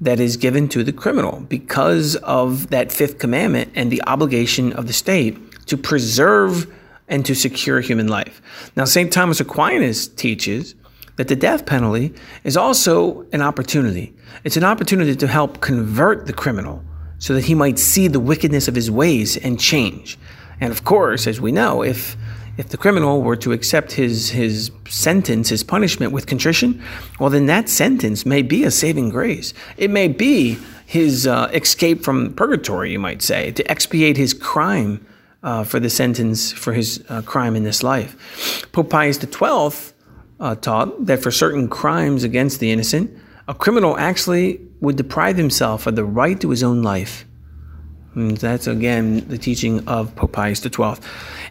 that 0.00 0.20
is 0.20 0.36
given 0.36 0.68
to 0.68 0.84
the 0.84 0.92
criminal 0.92 1.40
because 1.48 2.16
of 2.16 2.68
that 2.70 2.92
fifth 2.92 3.18
commandment 3.18 3.70
and 3.74 3.90
the 3.90 4.02
obligation 4.06 4.72
of 4.72 4.86
the 4.86 4.92
state 4.92 5.38
to 5.66 5.76
preserve 5.76 6.72
and 7.08 7.24
to 7.24 7.34
secure 7.34 7.80
human 7.80 8.08
life. 8.08 8.42
Now, 8.76 8.84
St. 8.84 9.12
Thomas 9.12 9.40
Aquinas 9.40 10.08
teaches 10.08 10.74
that 11.16 11.28
the 11.28 11.36
death 11.36 11.66
penalty 11.66 12.12
is 12.44 12.56
also 12.56 13.26
an 13.32 13.42
opportunity. 13.42 14.14
It's 14.44 14.56
an 14.56 14.64
opportunity 14.64 15.16
to 15.16 15.26
help 15.26 15.60
convert 15.60 16.26
the 16.26 16.32
criminal 16.32 16.82
so 17.18 17.34
that 17.34 17.44
he 17.44 17.54
might 17.54 17.78
see 17.78 18.08
the 18.08 18.20
wickedness 18.20 18.68
of 18.68 18.74
his 18.74 18.90
ways 18.90 19.36
and 19.36 19.58
change. 19.58 20.18
And 20.60 20.70
of 20.70 20.84
course, 20.84 21.26
as 21.26 21.40
we 21.40 21.52
know, 21.52 21.82
if 21.82 22.16
if 22.58 22.70
the 22.70 22.78
criminal 22.78 23.20
were 23.20 23.36
to 23.36 23.52
accept 23.52 23.92
his 23.92 24.30
his 24.30 24.70
sentence, 24.88 25.48
his 25.50 25.62
punishment 25.62 26.12
with 26.12 26.26
contrition, 26.26 26.82
well, 27.18 27.30
then 27.30 27.46
that 27.46 27.68
sentence 27.68 28.24
may 28.24 28.42
be 28.42 28.64
a 28.64 28.70
saving 28.70 29.10
grace. 29.10 29.52
It 29.76 29.90
may 29.90 30.08
be 30.08 30.58
his 30.86 31.26
uh, 31.26 31.50
escape 31.52 32.02
from 32.02 32.32
purgatory, 32.34 32.92
you 32.92 32.98
might 32.98 33.20
say, 33.20 33.50
to 33.52 33.70
expiate 33.70 34.16
his 34.16 34.32
crime 34.32 35.04
uh, 35.42 35.64
for 35.64 35.80
the 35.80 35.90
sentence 35.90 36.52
for 36.52 36.72
his 36.72 37.04
uh, 37.08 37.22
crime 37.22 37.56
in 37.56 37.64
this 37.64 37.82
life. 37.82 38.66
Pope 38.72 38.90
Pius 38.90 39.18
XII 39.18 39.92
uh, 40.40 40.54
taught 40.54 41.06
that 41.06 41.22
for 41.22 41.30
certain 41.30 41.68
crimes 41.68 42.24
against 42.24 42.60
the 42.60 42.70
innocent, 42.70 43.10
a 43.48 43.54
criminal 43.54 43.96
actually 43.96 44.60
would 44.80 44.96
deprive 44.96 45.36
himself 45.36 45.86
of 45.86 45.96
the 45.96 46.04
right 46.04 46.40
to 46.40 46.50
his 46.50 46.62
own 46.62 46.82
life. 46.82 47.24
And 48.14 48.36
that's 48.38 48.66
again 48.66 49.28
the 49.28 49.36
teaching 49.36 49.86
of 49.86 50.16
Pope 50.16 50.32
Pius 50.32 50.60
XII. 50.60 50.94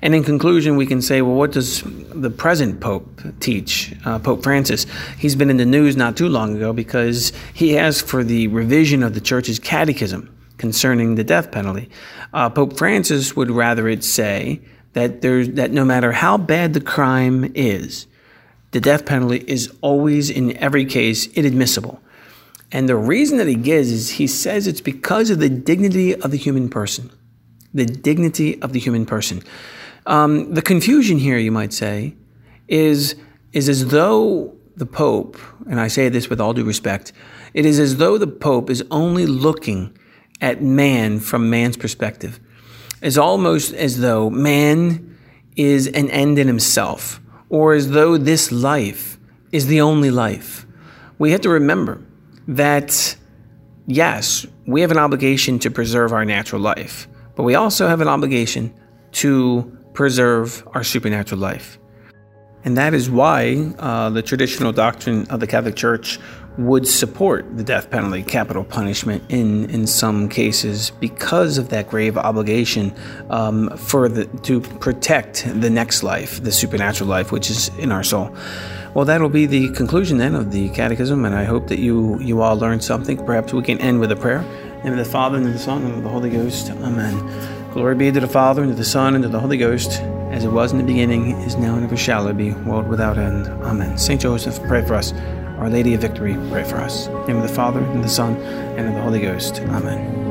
And 0.02 0.16
in 0.16 0.24
conclusion, 0.24 0.78
we 0.78 0.88
can 0.88 1.02
say, 1.02 1.22
well, 1.22 1.36
what 1.36 1.52
does 1.52 1.84
the 1.86 2.32
present 2.32 2.80
Pope 2.82 3.22
teach? 3.40 3.94
Uh, 4.04 4.18
Pope 4.18 4.42
Francis. 4.42 4.88
He's 5.18 5.36
been 5.36 5.52
in 5.52 5.58
the 5.58 5.66
news 5.66 5.96
not 5.96 6.18
too 6.18 6.28
long 6.28 6.56
ago 6.56 6.74
because 6.74 7.32
he 7.54 7.78
asked 7.78 8.08
for 8.08 8.24
the 8.24 8.48
revision 8.48 9.04
of 9.04 9.14
the 9.14 9.22
Church's 9.22 9.60
catechism 9.60 10.36
concerning 10.58 11.16
the 11.16 11.24
death 11.24 11.52
penalty. 11.52 11.90
Uh, 12.34 12.50
Pope 12.50 12.78
Francis 12.78 13.36
would 13.36 13.52
rather 13.52 13.88
it 13.88 14.04
say 14.04 14.60
that 14.94 15.22
there's 15.22 15.50
that 15.52 15.72
no 15.72 15.86
matter 15.86 16.12
how 16.12 16.38
bad 16.38 16.74
the 16.74 16.82
crime 16.82 17.52
is, 17.54 18.08
the 18.76 18.82
death 18.82 19.06
penalty 19.06 19.42
is 19.48 19.74
always, 19.80 20.30
in 20.30 20.58
every 20.58 20.84
case, 20.84 21.28
inadmissible. 21.28 22.02
And 22.74 22.90
the 22.90 22.98
reason 22.98 23.38
that 23.38 23.48
he 23.48 23.56
gives 23.56 23.90
is 23.90 24.10
he 24.10 24.28
says 24.28 24.68
it's 24.68 24.82
because 24.82 25.30
of 25.30 25.40
the 25.40 25.48
dignity 25.48 26.14
of 26.14 26.32
the 26.32 26.38
human 26.38 26.68
person. 26.68 27.10
The 27.74 27.86
dignity 27.86 28.62
of 28.62 28.74
the 28.74 28.80
human 28.80 29.06
person. 29.06 29.44
Um, 30.06 30.54
the 30.54 30.62
confusion 30.62 31.20
here, 31.20 31.38
you 31.38 31.54
might 31.54 31.72
say, 31.72 32.16
is, 32.68 33.16
is 33.54 33.70
as 33.70 33.88
though 33.88 34.54
the 34.76 34.86
Pope, 34.86 35.38
and 35.70 35.80
I 35.80 35.88
say 35.88 36.10
this 36.10 36.30
with 36.30 36.42
all 36.42 36.54
due 36.54 36.66
respect, 36.66 37.14
it 37.54 37.66
is 37.66 37.80
as 37.80 37.96
though 37.96 38.18
the 38.18 38.28
Pope 38.28 38.70
is 38.70 38.84
only 38.92 39.26
looking 39.26 39.98
at 40.42 40.62
man 40.62 41.22
from 41.22 41.50
man's 41.50 41.78
perspective. 41.78 42.42
It's 43.02 43.16
almost 43.16 43.74
as 43.74 44.02
though 44.02 44.30
man 44.30 45.18
is 45.56 45.88
an 45.88 46.10
end 46.10 46.38
in 46.38 46.48
himself 46.48 47.22
or 47.56 47.74
as 47.74 47.92
though 47.92 48.18
this 48.18 48.52
life 48.52 49.18
is 49.54 49.68
the 49.68 49.80
only 49.80 50.12
life. 50.12 50.66
We 51.20 51.32
have 51.32 51.40
to 51.42 51.50
remember 51.50 52.02
that, 52.50 53.16
yes, 53.88 54.46
we 54.66 54.82
have 54.82 54.92
an 54.92 54.98
obligation 54.98 55.58
to 55.60 55.72
preserve 55.72 56.12
our 56.12 56.26
natural 56.26 56.62
life, 56.62 57.08
but 57.34 57.44
we 57.44 57.56
also 57.56 57.88
have 57.88 58.02
an 58.02 58.10
obligation 58.10 58.74
to 59.24 59.72
preserve 59.94 60.68
our 60.74 60.84
supernatural 60.84 61.40
life. 61.40 61.80
And 62.66 62.76
that 62.76 62.94
is 62.94 63.10
why 63.10 63.72
uh, 63.80 64.10
the 64.10 64.22
traditional 64.22 64.74
doctrine 64.74 65.26
of 65.30 65.40
the 65.40 65.48
Catholic 65.48 65.78
Church 65.78 66.20
would 66.58 66.88
support 66.88 67.58
the 67.58 67.64
death 67.64 67.90
penalty, 67.90 68.24
capital 68.24 68.64
punishment 68.64 69.24
in, 69.30 69.70
in 69.70 69.88
some 69.88 70.30
cases, 70.30 70.92
because 70.92 71.58
of 71.58 71.70
that 71.70 71.90
grave 71.90 72.18
obligation 72.18 72.94
um, 73.30 73.70
for 73.78 74.08
the, 74.08 74.26
to 74.44 74.62
protect 74.62 75.46
the 75.60 75.70
next 75.70 76.04
life, 76.04 76.42
the 76.44 76.52
supernatural 76.52 77.10
life, 77.10 77.32
which 77.32 77.50
is 77.50 77.70
in 77.78 77.92
our 77.92 78.04
soul. 78.04 78.36
Well, 78.94 79.06
that'll 79.06 79.30
be 79.30 79.46
the 79.46 79.70
conclusion 79.72 80.18
then 80.18 80.36
of 80.36 80.52
the 80.52 80.70
Catechism, 80.70 81.26
and 81.26 81.36
I 81.36 81.44
hope 81.44 81.68
that 81.68 81.80
you 81.80 82.18
you 82.20 82.42
all 82.42 82.56
learned 82.56 82.82
something. 82.82 83.18
Perhaps 83.26 83.52
we 83.52 83.62
can 83.62 83.78
end 83.80 84.00
with 84.00 84.12
a 84.12 84.16
prayer. 84.16 84.40
In 84.40 84.46
the 84.46 84.90
name 84.92 85.00
of 85.00 85.06
the 85.06 85.12
Father 85.12 85.38
and 85.38 85.48
of 85.48 85.54
the 85.54 85.60
Son 85.60 85.84
and 85.84 85.96
of 85.96 86.04
the 86.04 86.10
Holy 86.10 86.30
Ghost. 86.30 86.70
Amen. 86.70 87.72
Glory 87.74 87.96
be 87.96 88.10
to 88.10 88.22
the 88.22 88.28
Father 88.28 88.64
and 88.64 88.72
to 88.72 88.76
the 88.76 88.86
Son 88.86 89.16
and 89.16 89.24
to 89.24 89.30
the 89.30 89.40
Holy 89.40 89.58
Ghost 89.58 90.02
as 90.36 90.44
it 90.44 90.52
was 90.52 90.74
in 90.74 90.78
the 90.78 90.84
beginning, 90.84 91.32
is 91.42 91.56
now, 91.56 91.76
and 91.76 91.84
ever 91.86 91.96
shall 91.96 92.32
be, 92.34 92.52
world 92.52 92.88
without 92.88 93.18
end. 93.18 93.48
Amen. 93.64 93.98
Saint 93.98 94.22
Joseph, 94.22 94.62
pray 94.68 94.86
for 94.86 94.96
us. 94.96 95.14
Our 95.58 95.70
Lady 95.70 95.94
of 95.94 96.02
Victory, 96.02 96.34
pray 96.52 96.64
for 96.64 96.78
us. 96.78 97.08
In 97.08 97.14
the 97.14 97.28
name 97.28 97.38
of 97.38 97.48
the 97.48 97.54
Father, 97.54 97.80
and 97.80 98.04
the 98.04 98.10
Son, 98.10 98.36
and 98.36 98.88
of 98.88 98.94
the 98.94 99.02
Holy 99.02 99.22
Ghost. 99.22 99.62
Amen. 99.62 100.25